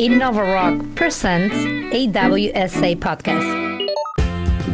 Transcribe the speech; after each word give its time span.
Innova 0.00 0.42
Rock 0.42 0.94
presents 0.94 1.54
AWSA 1.92 2.96
Podcast. 2.96 3.59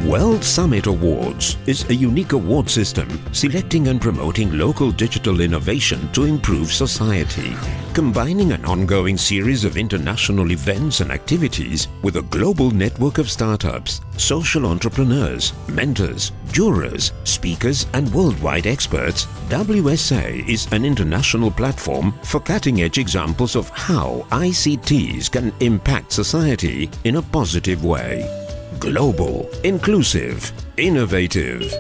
World 0.07 0.45
Summit 0.45 0.87
Awards 0.87 1.57
is 1.67 1.91
a 1.91 1.95
unique 1.95 2.31
award 2.31 2.71
system 2.71 3.09
selecting 3.33 3.89
and 3.89 4.01
promoting 4.01 4.57
local 4.57 4.93
digital 4.93 5.41
innovation 5.41 6.09
to 6.13 6.23
improve 6.27 6.73
society, 6.73 7.57
combining 7.93 8.53
an 8.53 8.65
ongoing 8.65 9.19
series 9.19 9.65
of 9.65 9.77
international 9.77 10.53
events 10.53 11.01
and 11.01 11.11
activities 11.11 11.89
with 12.03 12.19
a 12.19 12.23
global 12.23 12.71
network 12.71 13.19
of 13.19 13.29
startups, 13.29 14.01
social 14.17 14.67
entrepreneurs, 14.67 15.53
mentors, 15.67 16.31
jurors, 16.53 17.11
speakers, 17.25 17.89
and 17.93 18.09
worldwide 18.15 18.69
experts. 18.69 19.27
WSA 19.49 20.49
is 20.49 20.71
an 20.71 20.85
international 20.85 21.51
platform 21.51 22.15
for 22.23 22.39
cutting 22.39 22.83
edge 22.83 22.99
examples 22.99 23.57
of 23.57 23.71
how 23.71 24.25
ICTs 24.31 25.33
can 25.33 25.53
impact 25.59 26.13
society 26.13 26.89
in 27.03 27.17
a 27.17 27.23
positive 27.23 27.85
way. 27.85 28.46
Global, 28.79 29.49
inclusive, 29.65 30.53
innovative. 30.77 31.73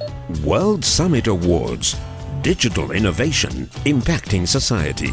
World 0.44 0.84
Summit 0.84 1.26
Awards. 1.26 1.94
Digital 2.42 2.92
innovation 2.92 3.66
impacting 3.84 4.48
society. 4.48 5.12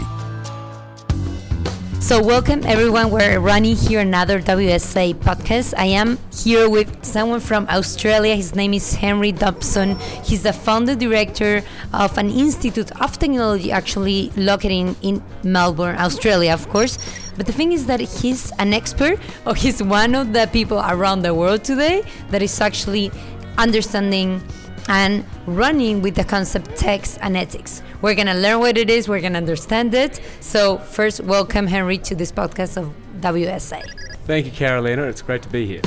So, 2.04 2.22
welcome 2.22 2.66
everyone. 2.66 3.12
We're 3.12 3.40
running 3.40 3.78
here 3.78 4.02
another 4.02 4.42
WSA 4.42 5.16
podcast. 5.16 5.74
I 5.78 5.86
am 5.86 6.20
here 6.34 6.68
with 6.68 7.06
someone 7.06 7.40
from 7.40 7.66
Australia. 7.70 8.36
His 8.36 8.56
name 8.56 8.74
is 8.74 8.94
Henry 8.96 9.32
Dobson. 9.32 9.98
He's 10.22 10.44
the 10.44 10.52
founder 10.52 10.96
director 10.96 11.64
of 11.94 12.18
an 12.18 12.30
institute 12.30 12.92
of 13.00 13.18
technology, 13.18 13.72
actually 13.72 14.32
located 14.36 14.98
in 15.02 15.24
Melbourne, 15.46 15.96
Australia, 15.98 16.52
of 16.52 16.68
course. 16.68 16.98
But 17.38 17.46
the 17.46 17.54
thing 17.54 17.72
is 17.72 17.86
that 17.86 18.02
he's 18.02 18.52
an 18.60 18.74
expert, 18.74 19.18
or 19.48 19.56
he's 19.56 19.82
one 19.82 20.14
of 20.14 20.34
the 20.34 20.50
people 20.52 20.80
around 20.80 21.22
the 21.22 21.34
world 21.34 21.64
today 21.64 22.04
that 22.32 22.42
is 22.42 22.60
actually 22.60 23.12
understanding 23.58 24.44
and 24.88 25.26
running 25.46 26.02
with 26.02 26.16
the 26.16 26.24
concept 26.24 26.76
text 26.76 27.18
and 27.22 27.38
ethics. 27.38 27.82
We're 28.02 28.16
gonna 28.16 28.34
learn 28.34 28.60
what 28.60 28.78
it 28.78 28.90
is, 28.90 29.08
we're 29.08 29.22
gonna 29.22 29.38
understand 29.38 29.94
it. 29.94 30.20
So, 30.40 30.78
first, 30.78 31.22
welcome 31.22 31.68
Henry 31.68 31.98
to 32.00 32.16
this 32.16 32.32
podcast 32.32 32.78
of 32.78 32.94
WSA. 33.22 33.82
Thank 34.26 34.46
you, 34.46 34.52
Carolina. 34.52 35.04
It's 35.04 35.22
great 35.22 35.42
to 35.44 35.50
be 35.50 35.66
here. 35.66 35.82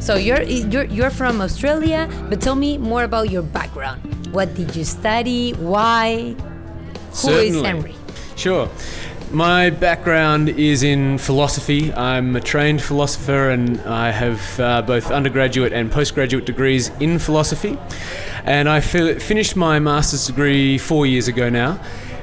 So, 0.00 0.16
you're, 0.16 0.42
you're, 0.42 0.84
you're 0.84 1.10
from 1.10 1.40
Australia, 1.40 2.08
but 2.28 2.40
tell 2.40 2.56
me 2.56 2.78
more 2.78 3.04
about 3.04 3.30
your 3.30 3.42
background. 3.42 4.00
What 4.32 4.54
did 4.54 4.74
you 4.74 4.84
study? 4.84 5.52
Why? 5.52 6.34
Who 6.34 7.14
Certainly. 7.14 7.58
is 7.58 7.62
Henry? 7.62 7.94
Sure. 8.36 8.68
My 9.32 9.70
background 9.70 10.50
is 10.50 10.82
in 10.82 11.16
philosophy. 11.16 11.90
I'm 11.94 12.36
a 12.36 12.40
trained 12.40 12.82
philosopher 12.82 13.48
and 13.48 13.80
I 13.80 14.10
have 14.10 14.60
uh, 14.60 14.82
both 14.82 15.10
undergraduate 15.10 15.72
and 15.72 15.90
postgraduate 15.90 16.44
degrees 16.44 16.90
in 17.00 17.18
philosophy. 17.18 17.78
And 18.44 18.68
I 18.68 18.80
fi- 18.80 19.18
finished 19.18 19.56
my 19.56 19.78
master's 19.78 20.26
degree 20.26 20.76
four 20.76 21.06
years 21.06 21.28
ago 21.28 21.48
now 21.48 21.80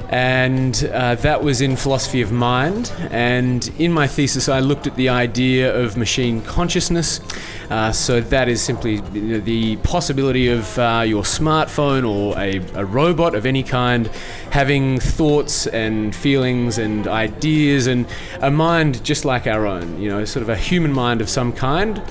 and 0.10 0.90
uh, 0.92 1.14
that 1.16 1.44
was 1.44 1.62
in 1.62 1.76
philosophy 1.76 2.22
of 2.22 2.32
mind. 2.32 2.92
And 3.12 3.68
in 3.78 3.94
my 3.94 4.08
thesis, 4.08 4.50
I 4.50 4.60
looked 4.60 4.88
at 4.88 4.96
the 4.96 5.10
idea 5.10 5.76
of 5.80 5.98
machine 5.98 6.42
consciousness. 6.42 7.22
Uh, 7.70 7.92
so 7.92 8.20
that 8.20 8.50
is 8.50 8.60
simply 8.60 9.02
the 9.02 9.76
possibility 9.78 10.50
of 10.50 10.80
uh, 10.80 11.04
your 11.06 11.22
smartphone 11.22 12.10
or 12.10 12.36
a, 12.40 12.58
a, 12.74 12.84
robot 12.84 13.36
of 13.36 13.46
any 13.46 13.62
kind 13.62 14.08
having 14.50 15.00
thoughts 15.00 15.68
and 15.68 16.16
feelings 16.16 16.80
and 16.80 17.08
ideas 17.08 17.86
and 17.86 18.08
a 18.42 18.50
mind 18.50 19.04
just 19.04 19.26
like 19.26 19.46
our 19.46 19.68
own. 19.68 20.02
You 20.02 20.10
know, 20.10 20.26
sort 20.26 20.42
of 20.42 20.50
a 20.50 20.58
human 20.58 20.92
mind 20.92 21.22
of 21.22 21.30
some 21.30 21.54
kind. 21.54 22.02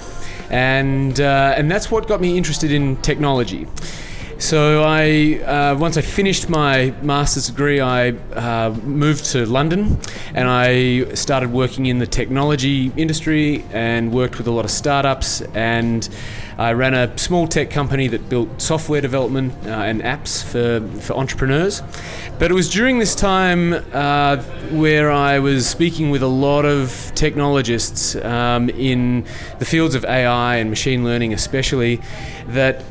And 0.51 1.21
uh, 1.21 1.55
and 1.57 1.69
that's 1.69 1.91
what 1.91 2.07
got 2.07 2.21
me 2.21 2.39
interested 2.39 2.71
in 2.71 2.97
technology. 2.99 3.67
So 4.39 4.85
I, 4.85 5.41
uh, 5.45 5.77
once 5.77 5.97
I 5.97 6.01
finished 6.01 6.49
my 6.49 6.95
master's 7.03 7.49
degree, 7.49 7.81
I 7.81 8.11
uh, 8.11 8.73
moved 8.85 9.25
to 9.33 9.45
London, 9.45 9.99
and 10.33 10.49
I 10.49 11.13
started 11.15 11.53
working 11.53 11.87
in 11.87 11.99
the 11.99 12.07
technology 12.07 12.93
industry 12.97 13.65
and 13.73 14.13
worked 14.13 14.39
with 14.39 14.47
a 14.47 14.53
lot 14.53 14.65
of 14.65 14.71
startups. 14.71 15.41
And 15.55 16.09
I 16.57 16.73
ran 16.73 16.95
a 16.95 17.19
small 17.19 17.49
tech 17.49 17.71
company 17.71 18.07
that 18.09 18.29
built 18.29 18.63
software 18.63 19.01
development 19.01 19.55
uh, 19.67 19.71
and 19.71 20.03
apps 20.03 20.45
for 20.45 20.87
for 21.01 21.15
entrepreneurs. 21.15 21.83
But 22.39 22.53
it 22.53 22.55
was 22.55 22.71
during 22.71 23.01
this 23.01 23.17
time 23.17 23.75
uh, 23.93 24.37
where 24.71 25.11
I 25.11 25.41
was 25.41 25.69
speaking 25.69 26.11
with 26.11 26.23
a 26.23 26.29
lot 26.29 26.65
of 26.65 27.11
technologists 27.17 28.15
um, 28.15 28.71
in 28.71 29.25
the 29.59 29.65
fields 29.65 29.97
of 29.97 30.05
AI 30.05 30.57
and 30.57 30.71
machine 30.71 31.03
learning, 31.03 31.33
especially, 31.33 32.01
that 32.47 32.85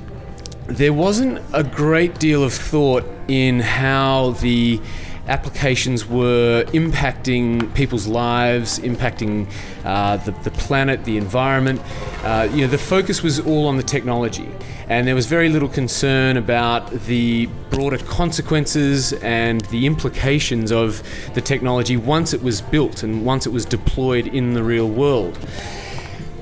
there 0.68 0.94
wasn't 0.94 1.42
a 1.54 1.64
great 1.64 2.20
deal 2.20 2.44
of 2.44 2.54
thought 2.54 3.06
in 3.28 3.60
how 3.62 4.32
the 4.42 4.82
applications 5.28 6.06
were 6.06 6.64
impacting 6.68 7.74
people's 7.74 8.08
lives, 8.08 8.80
impacting 8.80 9.50
uh, 9.84 10.18
the, 10.18 10.32
the 10.44 10.52
planet, 10.52 11.04
the 11.06 11.18
environment. 11.18 11.82
Uh, 12.24 12.48
you 12.52 12.62
know, 12.62 12.68
the 12.68 12.78
focus 12.78 13.22
was 13.24 13.40
all 13.40 13.68
on 13.68 13.78
the 13.78 13.84
technology, 13.84 14.50
and 14.90 15.08
there 15.08 15.16
was 15.16 15.26
very 15.26 15.50
little 15.50 15.70
concern 15.70 16.38
about 16.38 16.92
the 17.06 17.46
broader 17.70 17.98
consequences 17.98 19.14
and 19.14 19.62
the 19.66 19.86
implications 19.86 20.72
of 20.72 21.02
the 21.34 21.42
technology 21.42 21.98
once 21.98 22.34
it 22.34 22.42
was 22.42 22.62
built 22.62 23.04
and 23.04 23.26
once 23.26 23.46
it 23.46 23.52
was 23.52 23.66
deployed 23.66 24.28
in 24.28 24.54
the 24.54 24.64
real 24.64 24.88
world. 24.88 25.38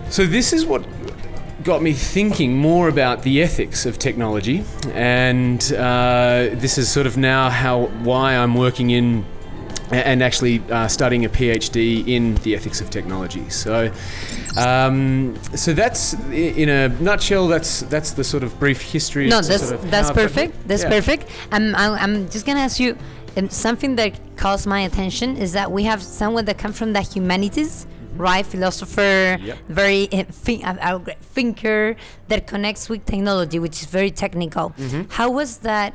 So 0.10 0.26
this 0.26 0.54
is 0.54 0.66
what 0.66 0.86
got 1.66 1.82
me 1.82 1.94
thinking 1.94 2.56
more 2.56 2.88
about 2.88 3.24
the 3.24 3.42
ethics 3.42 3.86
of 3.86 3.98
technology, 3.98 4.64
and 4.94 5.74
uh, 5.74 6.50
this 6.54 6.78
is 6.78 6.90
sort 6.90 7.08
of 7.08 7.18
now 7.18 7.50
how 7.50 7.88
why 8.04 8.38
I'm 8.38 8.54
working 8.54 8.92
in 8.92 9.26
and 9.92 10.24
actually 10.24 10.64
uh, 10.72 10.88
studying 10.88 11.26
a 11.26 11.30
PhD 11.30 12.08
in 12.08 12.36
the 12.36 12.56
ethics 12.56 12.82
of 12.82 12.90
technology. 12.90 13.50
So, 13.50 13.92
um, 14.58 15.36
so 15.56 15.74
that's 15.74 16.14
in 16.32 16.70
a 16.70 16.90
nutshell. 16.90 17.48
That's 17.48 17.82
that's 17.82 18.12
the 18.12 18.24
sort 18.24 18.44
of 18.44 18.58
brief 18.60 18.82
history. 18.82 19.28
No, 19.28 19.42
that's 19.42 19.68
sort 19.68 19.84
of 19.84 19.92
that's 19.92 20.12
perfect. 20.12 20.68
That's 20.68 20.84
yeah. 20.84 20.90
perfect. 20.90 21.30
I'm, 21.52 21.76
I'm 21.76 22.30
just 22.30 22.46
gonna 22.46 22.62
ask 22.62 22.80
you 22.80 22.96
something 23.50 23.96
that 23.96 24.14
caught 24.38 24.66
my 24.66 24.82
attention 24.82 25.36
is 25.38 25.52
that 25.54 25.72
we 25.72 25.84
have 25.84 26.02
someone 26.02 26.46
that 26.46 26.58
come 26.58 26.72
from 26.72 26.94
the 26.94 27.02
humanities 27.02 27.86
right? 28.18 28.46
Philosopher, 28.46 29.38
Yep. 29.42 29.58
very 29.70 30.10
uh, 30.12 30.24
think, 30.30 30.66
uh, 30.66 31.00
thinker 31.22 31.96
that 32.28 32.48
connects 32.48 32.90
with 32.90 33.06
technology, 33.06 33.60
which 33.60 33.82
is 33.82 33.88
very 33.88 34.12
technical. 34.12 34.74
How 35.10 35.30
was 35.30 35.58
that? 35.60 35.94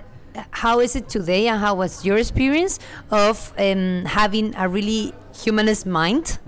How 0.52 0.78
is 0.78 0.94
it 0.94 1.08
today, 1.08 1.48
and 1.48 1.58
how 1.60 1.74
was 1.74 2.04
your 2.04 2.16
experience 2.16 2.78
of 3.10 3.52
um, 3.58 4.04
having 4.06 4.54
a 4.56 4.68
really 4.68 5.12
humanist 5.34 5.86
mind, 5.86 6.38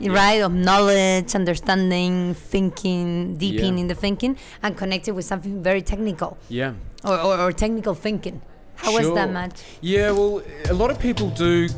right? 0.00 0.40
Of 0.42 0.52
knowledge, 0.52 1.34
understanding, 1.34 2.34
thinking, 2.34 3.36
deep 3.36 3.54
Yeah. 3.60 3.66
in 3.80 3.86
the 3.88 3.94
thinking, 3.94 4.36
and 4.62 4.76
connected 4.76 5.14
with 5.14 5.24
something 5.24 5.62
very 5.62 5.80
technical 5.82 6.36
Yeah. 6.50 6.72
or, 7.02 7.18
or, 7.18 7.38
or 7.40 7.52
technical 7.52 7.94
thinking. 7.94 8.42
How 8.82 8.92
was 8.94 9.06
that 9.14 9.26
Sure. 9.26 9.32
much? 9.32 9.52
Yeah, 9.82 10.10
well, 10.10 10.42
a 10.68 10.74
lot 10.74 10.90
of 10.90 10.98
people 10.98 11.28
do 11.30 11.68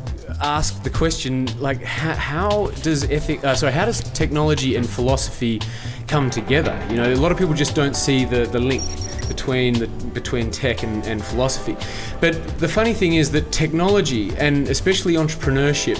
ask 0.41 0.81
the 0.83 0.89
question, 0.89 1.47
like, 1.59 1.81
how, 1.83 2.13
how 2.13 2.67
does 2.81 3.03
ethic, 3.03 3.43
uh, 3.43 3.55
sorry, 3.55 3.73
how 3.73 3.85
does 3.85 4.01
technology 4.13 4.75
and 4.77 4.87
philosophy 4.87 5.59
come 6.07 6.29
together? 6.29 6.75
You 6.89 6.95
know, 6.97 7.13
a 7.13 7.15
lot 7.15 7.31
of 7.31 7.37
people 7.37 7.53
just 7.53 7.75
don't 7.75 7.95
see 7.95 8.23
the, 8.25 8.45
the 8.45 8.59
link 8.59 8.81
between 9.27 9.73
the, 9.73 9.87
between 10.13 10.49
tech 10.49 10.83
and, 10.83 11.05
and 11.05 11.23
philosophy. 11.23 11.75
But 12.21 12.33
the 12.59 12.67
funny 12.67 12.93
thing 12.93 13.15
is 13.15 13.31
that 13.31 13.51
technology 13.51 14.31
and 14.37 14.67
especially 14.69 15.13
entrepreneurship 15.15 15.99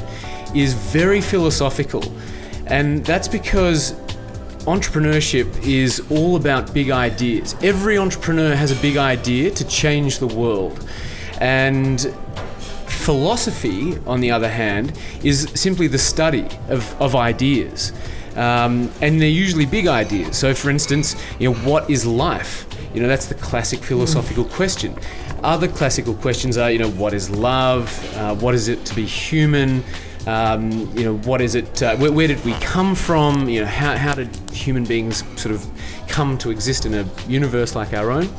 is 0.55 0.73
very 0.73 1.19
philosophical, 1.19 2.03
and 2.67 3.03
that's 3.05 3.27
because 3.27 3.93
entrepreneurship 4.65 5.65
is 5.65 6.01
all 6.09 6.35
about 6.37 6.73
big 6.73 6.89
ideas. 6.89 7.55
Every 7.61 7.97
entrepreneur 7.97 8.55
has 8.55 8.71
a 8.71 8.81
big 8.81 8.97
idea 8.97 9.51
to 9.51 9.67
change 9.67 10.19
the 10.19 10.27
world. 10.27 10.87
And 11.41 12.01
philosophy, 12.87 13.97
on 14.05 14.21
the 14.21 14.31
other 14.31 14.47
hand, 14.47 14.97
is 15.23 15.51
simply 15.53 15.87
the 15.87 15.97
study 15.97 16.47
of, 16.69 17.01
of 17.01 17.15
ideas. 17.15 17.91
Um, 18.35 18.89
and 19.01 19.21
they're 19.21 19.27
usually 19.27 19.65
big 19.65 19.87
ideas. 19.87 20.37
So, 20.37 20.53
for 20.53 20.69
instance, 20.69 21.15
you 21.39 21.51
know, 21.51 21.55
what 21.59 21.89
is 21.89 22.05
life? 22.05 22.65
You 22.93 23.01
know, 23.01 23.07
that's 23.07 23.27
the 23.27 23.35
classic 23.35 23.79
philosophical 23.79 24.45
question. 24.45 24.97
Other 25.43 25.67
classical 25.67 26.13
questions 26.13 26.57
are, 26.57 26.71
you 26.71 26.79
know, 26.79 26.91
what 26.91 27.13
is 27.13 27.29
love? 27.29 28.15
Uh, 28.15 28.33
what 28.35 28.55
is 28.55 28.69
it 28.69 28.85
to 28.85 28.95
be 28.95 29.05
human? 29.05 29.83
Um, 30.25 30.71
you 30.97 31.03
know, 31.03 31.17
what 31.17 31.41
is 31.41 31.55
it? 31.55 31.83
Uh, 31.83 31.95
where, 31.97 32.11
where 32.11 32.27
did 32.27 32.43
we 32.45 32.53
come 32.53 32.95
from? 32.95 33.49
You 33.49 33.61
know, 33.61 33.67
how, 33.67 33.97
how 33.97 34.13
did 34.13 34.29
human 34.51 34.85
beings 34.85 35.23
sort 35.39 35.53
of 35.53 35.65
come 36.07 36.37
to 36.39 36.49
exist 36.49 36.85
in 36.85 36.93
a 36.93 37.05
universe 37.27 37.75
like 37.75 37.93
our 37.93 38.09
own? 38.09 38.29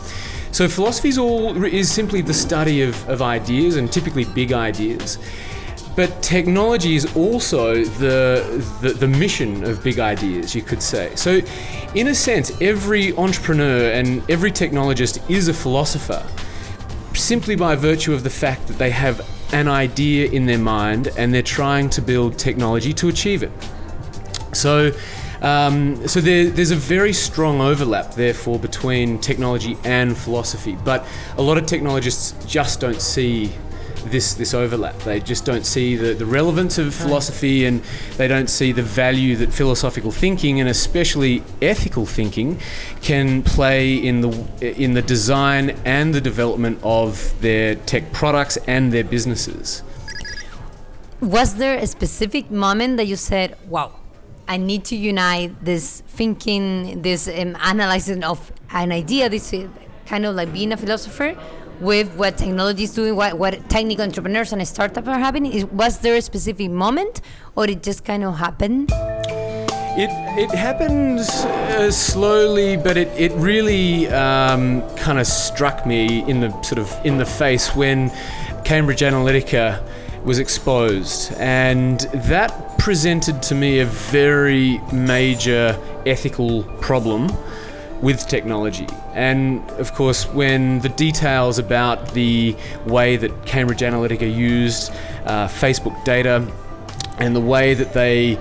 So 0.52 0.68
philosophy 0.68 1.08
is 1.08 1.18
all 1.18 1.64
is 1.64 1.90
simply 1.90 2.22
the 2.22 2.32
study 2.32 2.82
of, 2.82 3.08
of 3.08 3.20
ideas 3.20 3.76
and 3.76 3.92
typically 3.92 4.24
big 4.24 4.52
ideas. 4.52 5.18
but 5.96 6.22
technology 6.22 6.96
is 6.96 7.14
also 7.16 7.84
the, 7.84 8.64
the, 8.80 8.90
the 8.90 9.06
mission 9.06 9.64
of 9.64 9.82
big 9.82 9.98
ideas, 9.98 10.54
you 10.54 10.62
could 10.62 10.82
say. 10.82 11.14
So, 11.14 11.40
in 11.94 12.08
a 12.08 12.14
sense, 12.14 12.50
every 12.60 13.16
entrepreneur 13.16 13.92
and 13.92 14.28
every 14.28 14.50
technologist 14.50 15.18
is 15.30 15.48
a 15.48 15.54
philosopher, 15.54 16.24
simply 17.14 17.54
by 17.54 17.76
virtue 17.76 18.12
of 18.12 18.24
the 18.24 18.30
fact 18.30 18.66
that 18.66 18.78
they 18.78 18.90
have 18.90 19.20
an 19.54 19.68
idea 19.68 20.28
in 20.28 20.46
their 20.46 20.58
mind 20.58 21.08
and 21.16 21.32
they're 21.32 21.42
trying 21.42 21.88
to 21.90 22.02
build 22.02 22.38
technology 22.38 22.92
to 22.94 23.08
achieve 23.08 23.42
it. 23.42 23.52
So. 24.52 24.92
Um, 25.42 26.08
so 26.08 26.22
there, 26.22 26.48
there's 26.48 26.70
a 26.70 26.76
very 26.76 27.12
strong 27.12 27.60
overlap, 27.60 28.14
therefore, 28.14 28.58
between 28.58 29.18
technology 29.18 29.76
and 29.84 30.16
philosophy. 30.16 30.74
But 30.82 31.04
a 31.36 31.42
lot 31.42 31.58
of 31.58 31.66
technologists 31.66 32.32
just 32.46 32.80
don't 32.80 33.02
see 33.02 33.52
this 34.04 34.34
this 34.34 34.54
overlap. 34.54 34.96
They 35.00 35.20
just 35.20 35.44
don't 35.44 35.64
see 35.64 35.96
the, 35.96 36.14
the 36.14 36.26
relevance 36.26 36.78
of 36.78 36.94
philosophy 36.94 37.64
and 37.66 37.82
they 38.16 38.28
don't 38.28 38.48
see 38.48 38.72
the 38.72 38.82
value 38.82 39.36
that 39.36 39.52
philosophical 39.52 40.10
thinking 40.10 40.60
and 40.60 40.68
especially 40.68 41.42
ethical 41.62 42.06
thinking 42.06 42.58
can 43.00 43.42
play 43.42 43.94
in 43.94 44.20
the 44.20 44.30
in 44.60 44.94
the 44.94 45.02
design 45.02 45.70
and 45.84 46.14
the 46.14 46.20
development 46.20 46.78
of 46.82 47.34
their 47.40 47.74
tech 47.74 48.12
products 48.12 48.56
and 48.66 48.92
their 48.92 49.04
businesses. 49.04 49.82
Was 51.20 51.56
there 51.56 51.78
a 51.78 51.86
specific 51.86 52.50
moment 52.50 52.96
that 52.98 53.06
you 53.06 53.16
said, 53.16 53.56
"Wow, 53.68 53.92
I 54.46 54.58
need 54.58 54.84
to 54.86 54.96
unite 54.96 55.64
this 55.64 56.02
thinking, 56.06 57.00
this 57.02 57.28
um, 57.28 57.56
analyzing 57.62 58.22
of 58.24 58.52
an 58.70 58.92
idea, 58.92 59.28
this 59.28 59.52
uh, 59.54 59.68
kind 60.06 60.26
of 60.26 60.34
like 60.34 60.52
being 60.52 60.72
a 60.72 60.76
philosopher 60.76 61.34
with 61.80 62.14
what 62.16 62.36
technology 62.36 62.84
is 62.84 62.94
doing, 62.94 63.16
what, 63.16 63.38
what 63.38 63.68
technical 63.68 64.04
entrepreneurs 64.04 64.52
and 64.52 64.66
startups 64.66 65.08
are 65.08 65.18
having? 65.18 65.46
Is, 65.46 65.64
was 65.66 65.98
there 65.98 66.16
a 66.16 66.22
specific 66.22 66.70
moment 66.70 67.20
or 67.56 67.64
it 67.64 67.82
just 67.82 68.04
kind 68.04 68.24
of 68.24 68.36
happened? 68.36 68.90
It, 69.96 70.10
it 70.36 70.50
happened 70.50 71.20
uh, 71.20 71.90
slowly, 71.92 72.76
but 72.76 72.96
it, 72.96 73.08
it 73.16 73.30
really 73.32 74.08
um, 74.08 74.82
kind 74.96 75.20
of 75.20 75.26
struck 75.26 75.86
me 75.86 76.28
in 76.28 76.40
the 76.40 76.50
sort 76.62 76.78
of 76.78 76.92
in 77.04 77.16
the 77.16 77.24
face 77.24 77.76
when 77.76 78.10
Cambridge 78.64 79.02
Analytica 79.02 79.80
was 80.24 80.40
exposed, 80.40 81.32
and 81.34 82.00
that 82.14 82.76
presented 82.78 83.40
to 83.42 83.54
me 83.54 83.80
a 83.80 83.86
very 83.86 84.78
major 84.92 85.78
ethical 86.06 86.64
problem 86.80 87.28
with 88.04 88.28
technology. 88.28 88.86
And 89.14 89.68
of 89.72 89.94
course, 89.94 90.26
when 90.28 90.80
the 90.80 90.90
details 90.90 91.58
about 91.58 92.12
the 92.12 92.54
way 92.86 93.16
that 93.16 93.46
Cambridge 93.46 93.80
Analytica 93.80 94.32
used 94.32 94.92
uh, 95.24 95.48
Facebook 95.48 96.04
data 96.04 96.46
and 97.18 97.34
the 97.34 97.40
way 97.40 97.74
that 97.74 97.94
they 97.94 98.38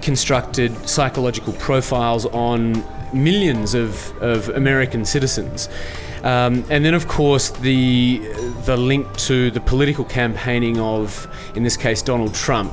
constructed 0.00 0.70
psychological 0.88 1.52
profiles 1.54 2.24
on 2.26 2.84
millions 3.12 3.74
of, 3.74 4.16
of 4.22 4.48
American 4.50 5.04
citizens. 5.04 5.68
Um, 6.22 6.64
and 6.70 6.84
then, 6.84 6.94
of 6.94 7.08
course, 7.08 7.50
the 7.50 8.18
the 8.66 8.76
link 8.76 9.06
to 9.28 9.50
the 9.50 9.60
political 9.60 10.04
campaigning 10.04 10.78
of, 10.78 11.26
in 11.56 11.62
this 11.62 11.76
case, 11.76 12.02
Donald 12.02 12.34
Trump. 12.34 12.72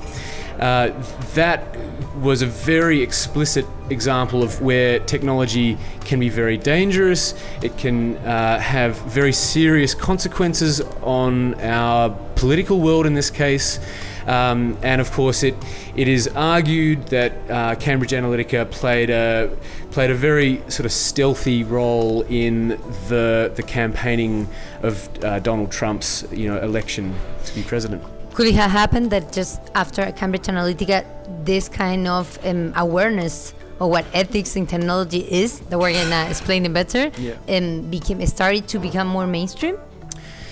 Uh, 0.60 0.92
that 1.36 1.78
was 2.18 2.42
a 2.42 2.48
very 2.48 3.02
explicit 3.02 3.66
example 3.90 4.44
of 4.44 4.62
where 4.62 5.00
technology 5.00 5.78
can 6.02 6.20
be 6.20 6.30
very 6.30 6.58
dangerous. 6.58 7.34
It 7.62 7.78
can 7.78 8.18
uh, 8.18 8.60
have 8.60 8.98
very 9.02 9.34
serious 9.34 9.94
consequences 9.94 10.82
on 11.02 11.56
our 11.62 12.10
political 12.36 12.80
world 12.82 13.06
in 13.06 13.14
this 13.14 13.30
case. 13.30 13.80
Um, 14.26 14.78
and 14.82 15.00
of 15.00 15.12
course, 15.12 15.44
it 15.44 15.56
it 15.96 16.10
is 16.10 16.28
argued 16.28 17.08
that 17.08 17.32
uh, 17.50 17.76
Cambridge 17.76 18.12
Analytica 18.12 18.70
played 18.70 19.10
a 19.10 19.56
played 19.92 20.12
a 20.12 20.16
very 20.16 20.58
sort 20.68 20.86
of 20.86 20.92
stealthy 20.92 21.64
role 21.64 22.24
in 22.24 22.70
the 23.08 23.54
the 23.56 23.64
campaigning 23.64 24.50
of 24.84 25.10
uh, 25.24 25.40
Donald 25.40 25.72
Trump's 25.72 26.26
you 26.32 26.50
know 26.50 26.60
election 26.62 27.16
to 27.46 27.56
be 27.56 27.64
president. 27.64 28.04
Could 28.38 28.46
it 28.50 28.54
have 28.54 28.70
happened 28.70 29.10
that 29.10 29.34
just 29.34 29.60
after 29.74 30.12
Cambridge 30.12 30.44
Analytica, 30.44 31.04
this 31.44 31.68
kind 31.68 32.08
of 32.08 32.38
um, 32.46 32.72
awareness 32.76 33.56
of 33.80 33.90
what 33.90 34.06
ethics 34.14 34.56
in 34.56 34.68
technology 34.68 35.26
is, 35.28 35.60
that 35.70 35.80
we're 35.80 35.92
gonna 35.92 36.28
explain 36.30 36.64
it 36.64 36.72
better, 36.72 37.10
Yeah. 37.18 37.34
um, 37.58 37.90
became 37.90 38.24
started 38.28 38.68
to 38.68 38.78
become 38.78 39.08
more 39.08 39.26
mainstream? 39.26 39.78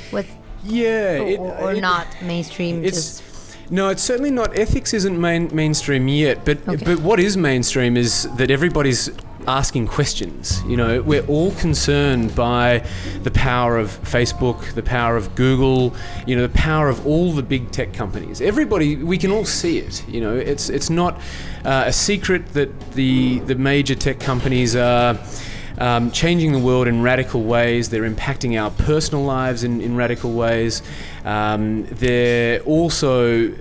What 0.09 0.25
Yeah, 0.63 1.19
or, 1.19 1.27
it- 1.27 1.39
or 1.61 1.71
it- 1.73 1.81
not 1.81 2.07
mainstream? 2.23 2.83
It's 2.83 3.21
no, 3.69 3.89
it's 3.89 4.01
certainly 4.01 4.31
not. 4.31 4.57
Ethics 4.57 4.91
isn't 4.91 5.19
main, 5.21 5.49
mainstream 5.53 6.07
yet, 6.07 6.43
but 6.43 6.57
Okay. 6.67 6.83
but 6.85 6.99
what 7.01 7.19
is 7.19 7.37
mainstream 7.37 7.97
is 7.97 8.27
that 8.37 8.49
everybody's 8.49 9.11
asking 9.47 9.87
questions. 9.87 10.63
You 10.63 10.77
know, 10.77 11.01
we're 11.01 11.25
all 11.27 11.51
concerned 11.53 12.35
by 12.35 12.85
the 13.23 13.31
power 13.31 13.77
of 13.77 13.89
Facebook, 14.03 14.73
the 14.73 14.83
power 14.83 15.15
of 15.15 15.35
Google, 15.35 15.95
you 16.25 16.35
know, 16.35 16.41
the 16.41 16.53
power 16.53 16.89
of 16.89 17.05
all 17.05 17.31
the 17.31 17.43
big 17.43 17.71
tech 17.71 17.93
companies. 17.93 18.41
Everybody, 18.41 18.95
we 18.95 19.17
can 19.17 19.31
all 19.31 19.45
see 19.45 19.79
it. 19.79 20.07
You 20.07 20.21
know, 20.21 20.35
it's 20.35 20.69
it's 20.69 20.89
not 20.89 21.19
uh, 21.63 21.85
a 21.87 21.93
secret 21.93 22.47
that 22.53 22.91
the 22.91 23.39
the 23.39 23.55
major 23.55 23.95
tech 23.95 24.19
companies 24.19 24.75
are. 24.75 25.17
Um, 25.77 26.09
changing 26.11 26.53
the 26.53 26.59
world 26.59 26.87
in 26.87 27.01
radical 27.01 27.43
ways. 27.43 27.89
They're 27.89 28.09
impacting 28.09 28.57
our 28.57 28.71
personal 28.71 29.25
lives 29.25 29.65
in, 29.65 29.81
in 29.81 29.97
radical 29.97 30.31
ways. 30.31 30.81
Um, 31.25 31.83
they're 31.87 32.61
also 32.61 33.53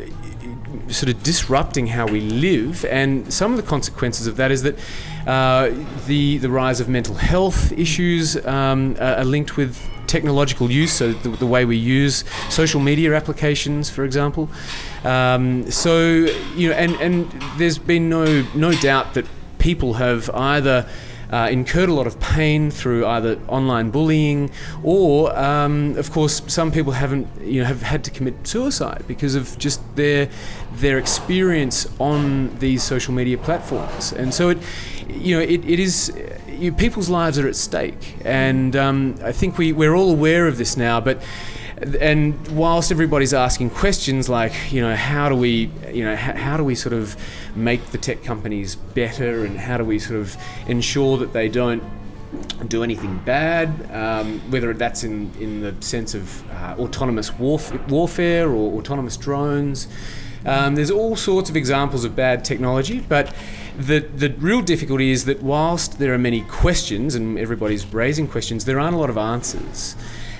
sort 0.88 1.10
of 1.14 1.22
disrupting 1.22 1.86
how 1.88 2.06
we 2.06 2.20
live, 2.20 2.84
and 2.86 3.32
some 3.32 3.50
of 3.52 3.56
the 3.56 3.62
consequences 3.62 4.26
of 4.26 4.36
that 4.36 4.50
is 4.50 4.62
that 4.62 4.78
uh, 5.26 5.70
the 6.06 6.38
the 6.38 6.50
rise 6.50 6.80
of 6.80 6.88
mental 6.88 7.14
health 7.14 7.72
issues 7.72 8.36
um, 8.46 8.96
are 9.00 9.24
linked 9.24 9.56
with 9.56 9.78
technological 10.06 10.70
use, 10.70 10.92
so 10.92 11.12
the, 11.12 11.30
the 11.30 11.46
way 11.46 11.64
we 11.64 11.76
use 11.76 12.24
social 12.48 12.80
media 12.80 13.14
applications, 13.14 13.90
for 13.90 14.04
example. 14.04 14.48
Um, 15.04 15.70
so 15.70 16.28
you 16.54 16.68
know, 16.68 16.74
and 16.74 16.94
and 16.96 17.30
there's 17.58 17.78
been 17.78 18.08
no 18.08 18.46
no 18.54 18.72
doubt 18.72 19.14
that 19.14 19.26
people 19.58 19.94
have 19.94 20.30
either 20.30 20.86
uh, 21.30 21.48
incurred 21.50 21.88
a 21.88 21.94
lot 21.94 22.06
of 22.06 22.18
pain 22.20 22.70
through 22.70 23.06
either 23.06 23.38
online 23.48 23.90
bullying 23.90 24.50
or, 24.82 25.36
um, 25.38 25.96
of 25.96 26.10
course, 26.10 26.42
some 26.46 26.70
people 26.70 26.92
haven't, 26.92 27.28
you 27.42 27.60
know, 27.60 27.66
have 27.66 27.82
had 27.82 28.04
to 28.04 28.10
commit 28.10 28.46
suicide 28.46 29.04
because 29.06 29.34
of 29.34 29.58
just 29.58 29.80
their 29.96 30.28
their 30.74 30.98
experience 30.98 31.86
on 32.00 32.56
these 32.58 32.82
social 32.82 33.14
media 33.14 33.38
platforms. 33.38 34.12
And 34.12 34.34
so 34.34 34.48
it, 34.48 34.58
you 35.08 35.36
know, 35.36 35.42
it, 35.42 35.64
it 35.64 35.78
is. 35.78 36.12
You, 36.48 36.72
people's 36.72 37.08
lives 37.08 37.36
are 37.38 37.48
at 37.48 37.56
stake, 37.56 38.16
and 38.24 38.76
um, 38.76 39.16
I 39.24 39.32
think 39.32 39.58
we, 39.58 39.72
we're 39.72 39.94
all 39.94 40.10
aware 40.12 40.46
of 40.46 40.56
this 40.56 40.76
now. 40.76 41.00
But 41.00 41.20
and 42.00 42.48
whilst 42.48 42.90
everybody's 42.90 43.34
asking 43.34 43.70
questions 43.70 44.28
like, 44.28 44.52
you 44.72 44.80
know, 44.80 44.94
how 44.94 45.28
do 45.28 45.34
we, 45.36 45.70
you 45.92 46.04
know, 46.04 46.16
how, 46.16 46.32
how 46.32 46.56
do 46.56 46.64
we 46.64 46.74
sort 46.74 46.92
of 46.92 47.16
make 47.54 47.84
the 47.86 47.98
tech 47.98 48.22
companies 48.22 48.76
better, 48.76 49.44
and 49.44 49.58
how 49.58 49.76
do 49.76 49.84
we 49.84 49.98
sort 49.98 50.20
of 50.20 50.36
ensure 50.66 51.18
that 51.18 51.32
they 51.32 51.48
don't 51.48 51.82
do 52.68 52.82
anything 52.82 53.18
bad, 53.24 53.68
um, 53.92 54.40
whether 54.50 54.72
that's 54.72 55.04
in, 55.04 55.30
in 55.38 55.60
the 55.60 55.74
sense 55.80 56.14
of 56.14 56.50
uh, 56.50 56.74
autonomous 56.78 57.32
warf- 57.38 57.72
warfare 57.88 58.48
or 58.50 58.78
autonomous 58.78 59.16
drones. 59.16 59.88
Um, 60.46 60.74
there's 60.74 60.90
all 60.90 61.16
sorts 61.16 61.48
of 61.48 61.56
examples 61.56 62.04
of 62.04 62.14
bad 62.14 62.44
technology, 62.44 63.00
but 63.08 63.34
the, 63.78 64.00
the 64.00 64.30
real 64.38 64.60
difficulty 64.60 65.10
is 65.10 65.24
that 65.24 65.42
whilst 65.42 65.98
there 65.98 66.12
are 66.12 66.18
many 66.18 66.42
questions 66.42 67.14
and 67.14 67.38
everybody's 67.38 67.86
raising 67.94 68.28
questions, 68.28 68.64
there 68.64 68.78
aren't 68.78 68.94
a 68.94 68.98
lot 68.98 69.10
of 69.10 69.16
answers. 69.16 69.96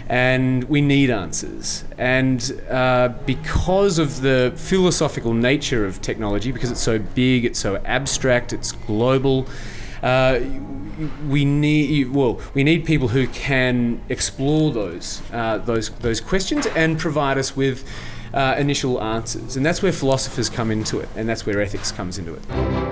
And 0.09 0.65
we 0.65 0.81
need 0.83 1.11
answers. 1.11 1.85
And 1.97 2.61
uh, 2.71 3.15
because 3.25 3.99
of 3.99 4.21
the 4.21 4.53
philosophical 4.55 5.33
nature 5.33 5.87
of 5.87 6.03
technology, 6.03 6.53
because 6.53 6.71
it's 6.71 6.83
so 6.83 6.99
big, 6.99 7.45
it's 7.45 7.59
so 7.59 7.77
abstract, 7.85 8.53
it's 8.53 8.73
global, 8.73 9.47
uh, 10.03 10.39
we 11.29 11.45
need 11.45 12.13
well 12.13 12.41
we 12.53 12.63
need 12.63 12.85
people 12.85 13.09
who 13.09 13.27
can 13.29 14.01
explore 14.09 14.71
those 14.71 15.23
uh, 15.33 15.59
those 15.59 15.91
those 15.91 16.21
questions 16.21 16.67
and 16.67 16.99
provide 16.99 17.39
us 17.39 17.57
with 17.57 17.89
uh, 18.33 18.55
initial 18.59 19.03
answers 19.03 19.57
and 19.57 19.65
that's 19.65 19.83
where 19.83 19.93
philosophers 19.93 20.49
come 20.49 20.71
into 20.71 21.01
it 21.01 21.09
and 21.17 21.29
that's 21.29 21.47
where 21.47 21.61
ethics 21.61 21.91
comes 21.91 22.19
into 22.19 22.35
it 22.35 22.84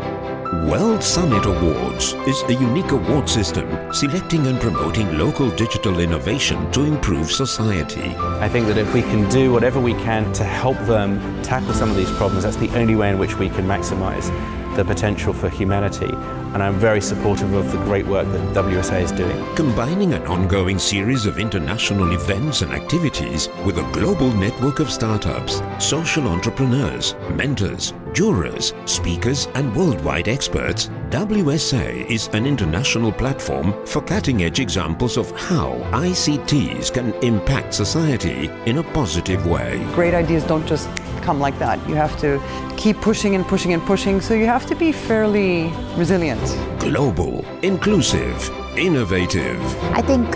World 0.53 1.03
Summit 1.03 1.47
Awards 1.47 2.13
is 2.29 2.43
a 2.43 2.53
unique 2.53 2.91
award 2.91 3.27
system 3.27 3.91
selecting 3.91 4.47
and 4.47 4.61
promoting 4.61 5.17
local 5.17 5.51
digital 5.51 5.99
innovation 5.99 6.71
to 6.73 6.83
improve 6.83 7.33
society. 7.33 8.15
I 8.39 8.51
think 8.51 8.67
that 8.67 8.77
if 8.77 8.93
we 8.93 9.01
can 9.01 9.27
do 9.31 9.51
whatever 9.51 9.81
we 9.81 9.95
can 9.95 10.31
to 10.35 10.45
help 10.45 10.77
them 10.81 11.43
tackle 11.43 11.73
some 11.73 11.89
of 11.89 11.97
these 11.97 12.11
problems, 12.13 12.45
that's 12.45 12.57
the 12.57 12.69
only 12.79 12.95
way 12.95 13.09
in 13.09 13.19
which 13.19 13.39
we 13.39 13.49
can 13.49 13.67
maximize 13.67 14.29
the 14.77 14.85
potential 14.85 15.33
for 15.33 15.49
humanity. 15.49 16.13
And 16.53 16.63
I'm 16.63 16.79
very 16.79 17.01
supportive 17.01 17.55
of 17.55 17.73
the 17.73 17.79
great 17.79 18.07
work 18.07 18.27
that 18.31 18.55
WSA 18.55 19.03
is 19.03 19.13
doing. 19.13 19.43
Combining 19.57 20.13
an 20.13 20.23
ongoing 20.27 20.79
series 20.79 21.25
of 21.25 21.39
international 21.39 22.13
events 22.13 22.61
and 22.61 22.73
activities 22.73 23.49
with 23.65 23.79
a 23.79 23.91
global 23.93 24.31
network 24.33 24.79
of 24.79 24.91
startups, 24.91 25.63
social 25.79 26.29
entrepreneurs, 26.29 27.15
mentors, 27.31 27.95
jurors, 28.13 28.75
speakers, 28.85 29.49
and 29.55 29.75
worldwide 29.75 30.29
experts, 30.29 30.89
WSA 31.09 32.07
is 32.11 32.29
an 32.29 32.47
international 32.47 33.13
platform 33.13 33.75
for 33.87 34.03
cutting 34.03 34.45
edge 34.45 34.61
examples 34.61 35.17
of 35.17 35.31
how 35.33 35.75
ICTs 35.93 36.93
can 36.93 37.15
impact 37.23 37.73
society 37.73 38.51
in 38.67 38.79
a 38.79 38.83
positive 38.93 39.47
way. 39.47 39.83
Great 39.95 40.15
ideas 40.15 40.45
don't 40.45 40.67
just 40.67 40.89
come 41.23 41.41
like 41.41 41.59
that. 41.59 41.79
You 41.89 41.95
have 41.95 42.19
to 42.21 42.41
keep 42.77 42.97
pushing 43.01 43.35
and 43.35 43.47
pushing 43.47 43.73
and 43.73 43.83
pushing, 43.83 44.21
so 44.21 44.35
you 44.35 44.47
have 44.47 44.67
to 44.67 44.75
be 44.75 44.93
fairly 44.93 45.73
resilient. 45.97 46.42
Global, 46.79 47.45
inclusive, 47.63 48.51
innovative. 48.77 49.61
I 49.95 50.03
think 50.03 50.27